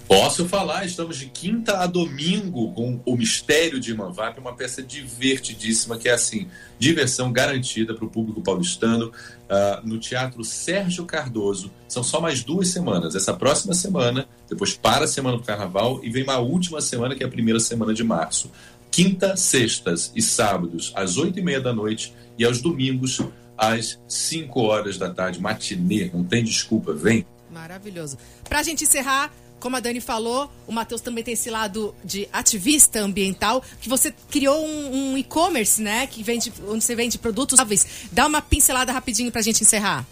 [0.08, 5.98] Posso falar, estamos de quinta a domingo com O Mistério de Imanvap, uma peça divertidíssima
[5.98, 6.48] que é assim,
[6.80, 9.12] diversão garantida para o público paulistano
[9.50, 11.70] ah, no Teatro Sérgio Cardoso.
[11.90, 13.16] São só mais duas semanas.
[13.16, 17.22] Essa próxima semana, depois para a semana do Carnaval e vem uma última semana que
[17.22, 18.50] é a primeira semana de março.
[18.90, 23.20] Quinta, sextas e sábados às oito e meia da noite e aos domingos
[23.58, 26.10] às cinco horas da tarde, matinê.
[26.14, 27.26] Não tem desculpa, vem.
[27.52, 28.18] Maravilhoso.
[28.48, 33.00] Pra gente encerrar, como a Dani falou, o Matheus também tem esse lado de ativista
[33.00, 36.08] ambiental, que você criou um, um e-commerce, né?
[36.08, 38.08] Que vende, onde você vende produtos móveis.
[38.12, 40.06] Dá uma pincelada rapidinho pra gente encerrar.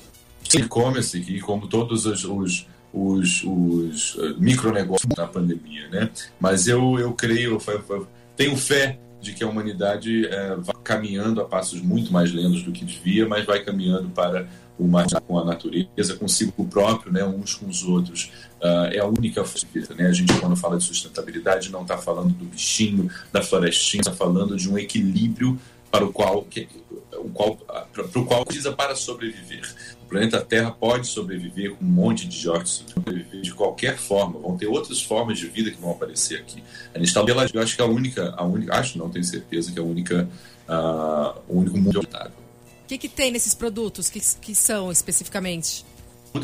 [0.54, 6.10] E-commerce, e como todos os, os os, os uh, micronegócios na pandemia, né?
[6.40, 11.46] Mas eu, eu creio, eu tenho fé de que a humanidade é, vai caminhando a
[11.46, 14.48] passos muito mais lentos do que devia, mas vai caminhando para
[14.80, 18.32] mais com a natureza, consigo próprio, né, uns com os outros.
[18.62, 19.66] Uh, é a única força.
[19.96, 20.08] Né?
[20.08, 24.56] A gente, quando fala de sustentabilidade, não está falando do bichinho, da florestinha, está falando
[24.58, 25.60] de um equilíbrio
[25.92, 26.68] para o qual, que,
[27.14, 29.64] o qual, para, para o qual precisa para sobreviver.
[30.04, 34.40] O planeta Terra pode sobreviver com um monte de jogos, sobreviver de qualquer forma.
[34.40, 36.64] Vão ter outras formas de vida que vão aparecer aqui.
[36.94, 39.72] A gente está eu acho que é a única, a única, acho não tenho certeza
[39.72, 40.30] que é a única,
[40.68, 42.45] uh, o único mundo habitável.
[42.86, 45.84] O que, que tem nesses produtos que, que são especificamente?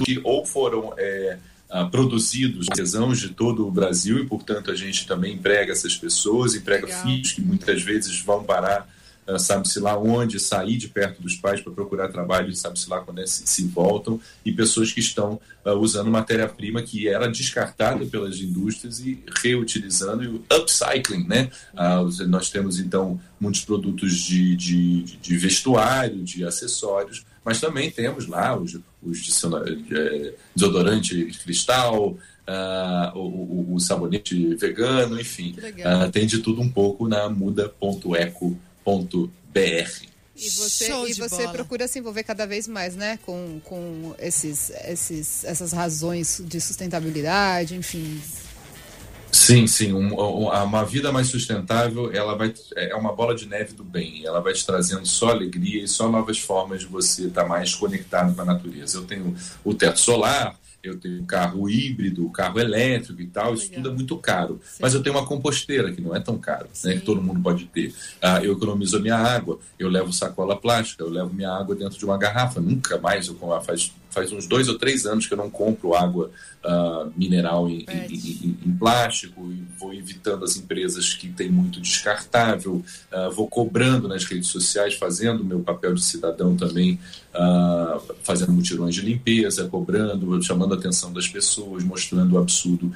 [0.03, 1.37] Que ou foram é,
[1.69, 6.55] uh, produzidos artesãos de todo o Brasil e, portanto, a gente também emprega essas pessoas,
[6.55, 7.03] emprega Legal.
[7.03, 9.00] filhos que muitas vezes vão parar ah,
[9.37, 13.27] sabe-se lá onde, sair de perto dos pais para procurar trabalho, sabe-se lá quando é,
[13.27, 18.99] se, se, voltam, e pessoas que estão uh, usando matéria-prima que era descartada pelas indústrias
[18.99, 21.49] e reutilizando e o upcycling, né?
[21.73, 28.27] Uh, nós temos então muitos produtos de, de, de, vestuário, de acessórios, mas também temos
[28.27, 35.55] lá os, os de, de, eh, desodorante cristal, Uh, o, o, o, sabonete vegano, enfim.
[35.57, 40.11] Uh, tem de tudo um pouco na muda.eco.com www.br.
[40.35, 43.19] E você, e você procura se envolver cada vez mais, né?
[43.25, 48.19] Com, com esses, esses, essas razões de sustentabilidade, enfim.
[49.31, 49.93] Sim, sim.
[49.93, 54.25] Um, uma vida mais sustentável, ela vai é uma bola de neve do bem.
[54.25, 58.33] Ela vai te trazendo só alegria e só novas formas de você estar mais conectado
[58.33, 58.97] com a natureza.
[58.97, 63.89] Eu tenho o teto solar, eu tenho carro híbrido, carro elétrico e tal, isso tudo
[63.89, 64.59] é muito caro.
[64.63, 64.79] Sim.
[64.81, 67.65] Mas eu tenho uma composteira que não é tão caro, né, que todo mundo pode
[67.65, 67.93] ter.
[68.21, 71.97] Ah, eu economizo a minha água, eu levo sacola plástica, eu levo minha água dentro
[71.97, 72.59] de uma garrafa.
[72.59, 76.29] Nunca mais eu faz faz uns dois ou três anos que eu não compro água
[76.63, 79.41] uh, mineral em, em, em, em, plástico
[79.81, 85.41] vou evitando as empresas que têm muito descartável, uh, vou cobrando nas redes sociais, fazendo
[85.41, 86.99] o meu papel de cidadão também,
[87.33, 92.93] uh, fazendo mutirões de limpeza, cobrando, chamando a atenção das pessoas, mostrando o absurdo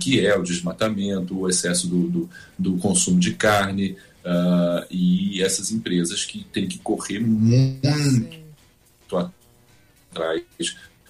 [0.00, 3.96] que é o desmatamento, o excesso do, do, do consumo de carne.
[4.90, 7.88] e essas empresas que têm que correr muito
[10.12, 10.42] atrás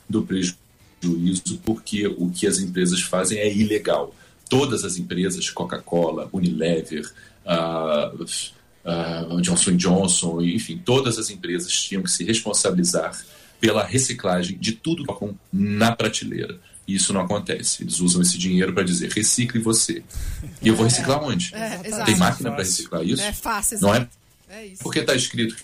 [0.08, 4.14] do prejuízo, porque o que as empresas fazem é ilegal.
[4.50, 7.10] Todas as empresas, Coca-Cola, Unilever,
[7.46, 13.18] uh, uh, Johnson Johnson, enfim, todas as empresas tinham que se responsabilizar
[13.58, 16.58] pela reciclagem de tudo que colocam na prateleira.
[16.86, 17.82] E isso não acontece.
[17.84, 20.02] Eles usam esse dinheiro para dizer recicle você.
[20.60, 21.54] E eu vou reciclar onde?
[21.54, 23.22] É, Tem máquina para reciclar isso?
[23.22, 24.08] É fácil, Não é?
[24.48, 25.56] é Porque está escrito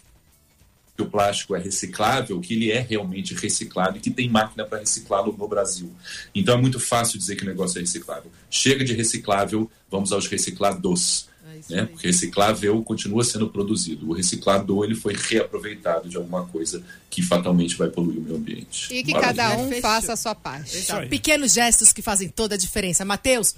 [0.97, 4.79] que o plástico é reciclável, que ele é realmente reciclado e que tem máquina para
[4.79, 5.93] reciclá-lo no Brasil.
[6.35, 8.31] Então é muito fácil dizer que o negócio é reciclável.
[8.51, 11.29] Chega de reciclável, vamos aos reciclados.
[11.71, 11.85] É né?
[11.87, 14.09] Porque reciclável continua sendo produzido.
[14.09, 18.93] O reciclador ele foi reaproveitado de alguma coisa que fatalmente vai poluir o meio ambiente.
[18.93, 20.87] E que cada um faça a sua parte.
[21.09, 23.05] Pequenos gestos que fazem toda a diferença.
[23.05, 23.55] Matheus,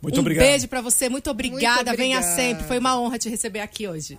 [0.00, 0.46] muito um obrigado.
[0.46, 1.08] beijo para você.
[1.08, 1.90] Muito obrigada.
[1.90, 2.64] Muito Venha sempre.
[2.64, 4.18] Foi uma honra te receber aqui hoje.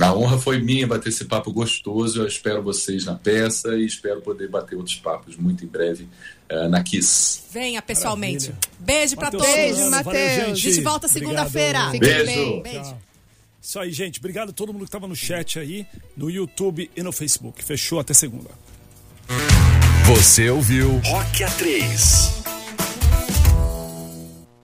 [0.00, 2.22] A honra foi minha bater esse papo gostoso.
[2.22, 6.08] Eu espero vocês na peça e espero poder bater outros papos muito em breve
[6.50, 7.42] uh, na Kiss.
[7.52, 8.48] Venha pessoalmente.
[8.48, 8.70] Maravilha.
[8.78, 9.46] Beijo para todos.
[9.46, 10.16] Beijo, Matheus.
[10.16, 11.90] A gente volta segunda-feira.
[11.90, 12.24] Beijo.
[12.24, 12.62] Bem.
[12.62, 12.96] Beijo.
[13.60, 14.18] Isso aí, gente.
[14.18, 15.86] Obrigado a todo mundo que estava no chat aí,
[16.16, 17.62] no YouTube e no Facebook.
[17.62, 18.48] Fechou até segunda.
[20.06, 22.49] Você ouviu Rock A3.